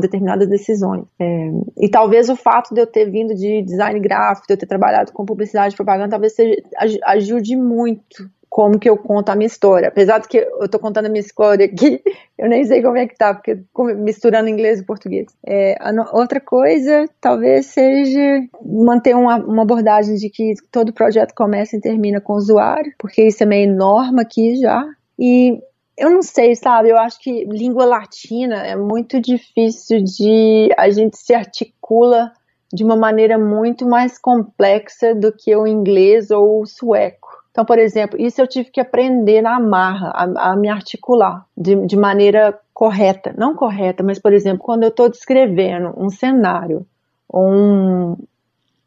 [0.00, 1.04] determinadas decisões.
[1.20, 4.66] É, e talvez o fato de eu ter vindo de design gráfico, de eu ter
[4.66, 6.56] trabalhado com publicidade e propaganda, talvez seja,
[7.04, 9.88] ajude muito como que eu conto a minha história.
[9.88, 12.00] Apesar de que eu tô contando a minha história aqui,
[12.38, 13.58] eu nem sei como é que tá, porque
[13.96, 15.26] misturando inglês e português.
[15.46, 15.76] É,
[16.12, 22.18] outra coisa, talvez seja manter uma, uma, abordagem de que todo projeto começa e termina
[22.18, 24.82] com o usuário, porque isso é meio norma aqui já.
[25.18, 25.60] E
[25.96, 26.90] eu não sei, sabe?
[26.90, 30.68] Eu acho que língua latina é muito difícil de.
[30.76, 32.32] A gente se articula
[32.72, 37.28] de uma maneira muito mais complexa do que o inglês ou o sueco.
[37.50, 41.74] Então, por exemplo, isso eu tive que aprender na marra, a, a me articular de,
[41.86, 43.34] de, maneira correta.
[43.34, 46.86] Não correta, mas, por exemplo, quando eu estou descrevendo um cenário,
[47.32, 48.14] um,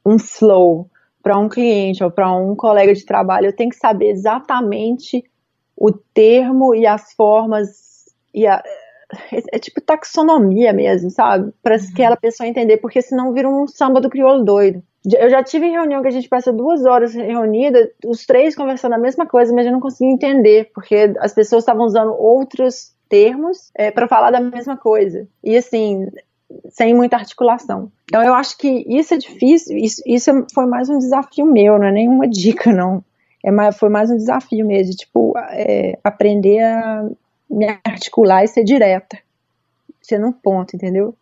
[0.05, 0.87] um flow
[1.23, 5.23] para um cliente ou para um colega de trabalho, eu tenho que saber exatamente
[5.79, 7.69] o termo e as formas
[8.33, 8.61] e a,
[9.31, 11.51] é, é, tipo taxonomia mesmo, sabe?
[11.63, 11.81] Para uhum.
[11.93, 14.83] aquela pessoa entender, porque senão vira um samba do crioulo doido.
[15.17, 18.99] Eu já tive reunião que a gente passa duas horas reunida, os três conversando a
[18.99, 23.89] mesma coisa, mas eu não conseguia entender, porque as pessoas estavam usando outros termos é,
[23.89, 25.25] para falar da mesma coisa.
[25.41, 26.05] E assim,
[26.69, 27.89] sem muita articulação.
[28.03, 31.85] Então eu acho que isso é difícil, isso, isso foi mais um desafio meu, não
[31.85, 33.03] é nenhuma dica, não
[33.43, 37.09] é mais, foi mais um desafio mesmo, tipo, é, aprender a
[37.49, 39.17] me articular e ser direta,
[40.01, 41.15] ser num ponto, entendeu?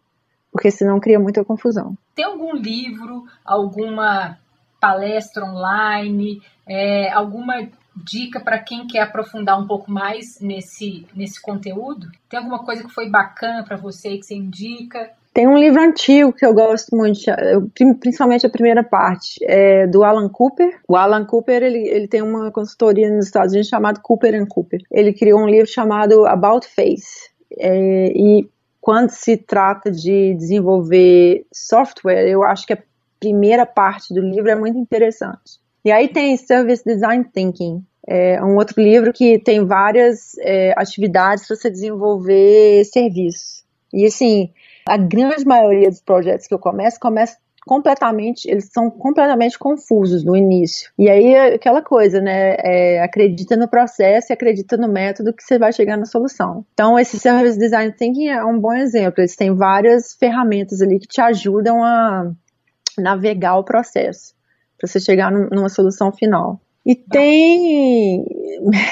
[0.52, 1.96] Porque senão cria muita confusão.
[2.16, 4.38] Tem algum livro, alguma
[4.80, 12.08] palestra online, é, alguma dica para quem quer aprofundar um pouco mais nesse, nesse conteúdo?
[12.30, 15.12] Tem alguma coisa que foi bacana para você que você indica?
[15.38, 17.22] Tem um livro antigo que eu gosto muito,
[18.00, 20.80] principalmente a primeira parte, é do Alan Cooper.
[20.88, 24.82] O Alan Cooper, ele, ele tem uma consultoria nos Estados Unidos chamada Cooper Cooper.
[24.92, 27.30] Ele criou um livro chamado About Face.
[27.56, 28.50] É, e
[28.82, 32.82] quando se trata de desenvolver software, eu acho que a
[33.20, 35.60] primeira parte do livro é muito interessante.
[35.86, 41.46] E aí tem Service Design Thinking, é um outro livro que tem várias é, atividades
[41.46, 43.64] para você desenvolver serviços.
[43.94, 44.50] E assim,
[44.88, 47.38] a grande maioria dos projetos que eu começo, começa
[47.68, 50.90] completamente, eles são completamente confusos no início.
[50.98, 52.56] E aí é aquela coisa, né?
[52.60, 56.66] É, acredita no processo e acredita no método que você vai chegar na solução.
[56.74, 59.20] Então, esse Service Design Thinking é um bom exemplo.
[59.20, 62.32] Eles têm várias ferramentas ali que te ajudam a
[62.98, 64.34] navegar o processo
[64.78, 66.62] para você chegar numa solução final.
[66.88, 68.24] E tem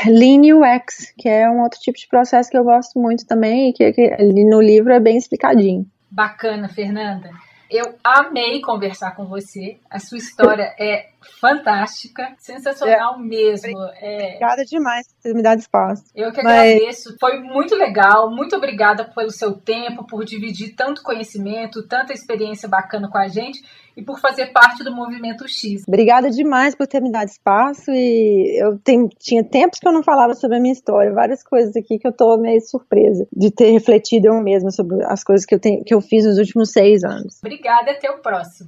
[0.05, 3.73] Lean UX, que é um outro tipo de processo que eu gosto muito também, e
[3.73, 5.85] que, que ali no livro é bem explicadinho.
[6.11, 7.30] Bacana, Fernanda.
[7.72, 9.77] Eu amei conversar com você.
[9.89, 11.07] A sua história é
[11.39, 13.19] fantástica, sensacional é.
[13.19, 13.80] mesmo.
[14.01, 14.26] É.
[14.26, 16.03] Obrigada demais por ter me dado espaço.
[16.13, 16.76] Eu que Mas...
[16.76, 22.67] agradeço, foi muito legal, muito obrigada pelo seu tempo, por dividir tanto conhecimento, tanta experiência
[22.67, 23.63] bacana com a gente
[23.95, 25.84] e por fazer parte do Movimento X.
[25.88, 30.03] Obrigada demais por ter me dado espaço e eu tenho, tinha tempos que eu não
[30.03, 33.72] falava sobre a minha história, várias coisas aqui que eu tô meio surpresa de ter
[33.72, 37.03] refletido eu mesma sobre as coisas que eu, tenho, que eu fiz nos últimos seis
[37.03, 37.39] anos.
[37.43, 38.67] Obrigada e até o próximo.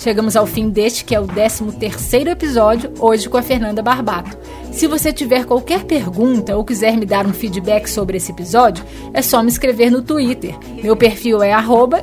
[0.00, 4.34] Chegamos ao fim deste, que é o 13 terceiro episódio, hoje com a Fernanda Barbato.
[4.72, 8.82] Se você tiver qualquer pergunta ou quiser me dar um feedback sobre esse episódio,
[9.12, 10.56] é só me escrever no Twitter.
[10.82, 11.52] Meu perfil é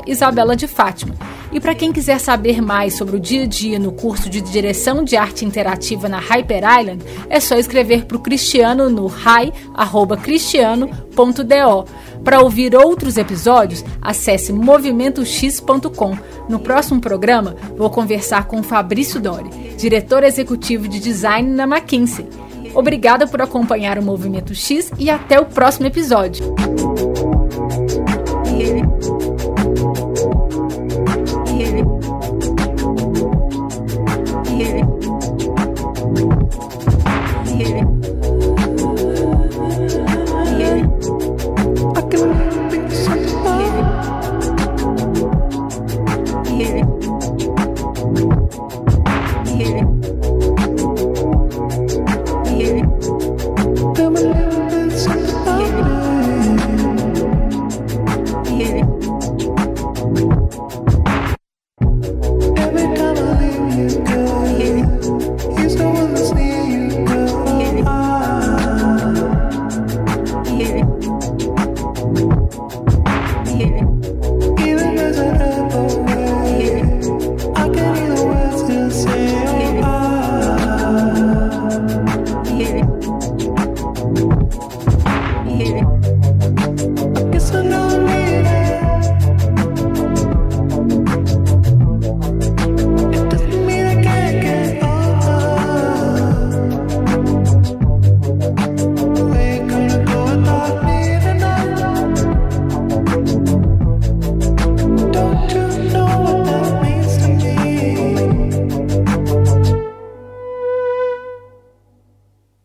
[0.05, 1.15] Isabela de Fátima.
[1.51, 5.03] E para quem quiser saber mais sobre o dia a dia no curso de Direção
[5.03, 11.85] de Arte Interativa na Hyper Island, é só escrever para o Cristiano no hi.cristiano.do.
[12.23, 16.17] Para ouvir outros episódios, acesse movimentox.com.
[16.49, 22.27] No próximo programa, vou conversar com Fabrício Dori, diretor executivo de design na McKinsey.
[22.75, 26.53] Obrigada por acompanhar o Movimento X e até o próximo episódio.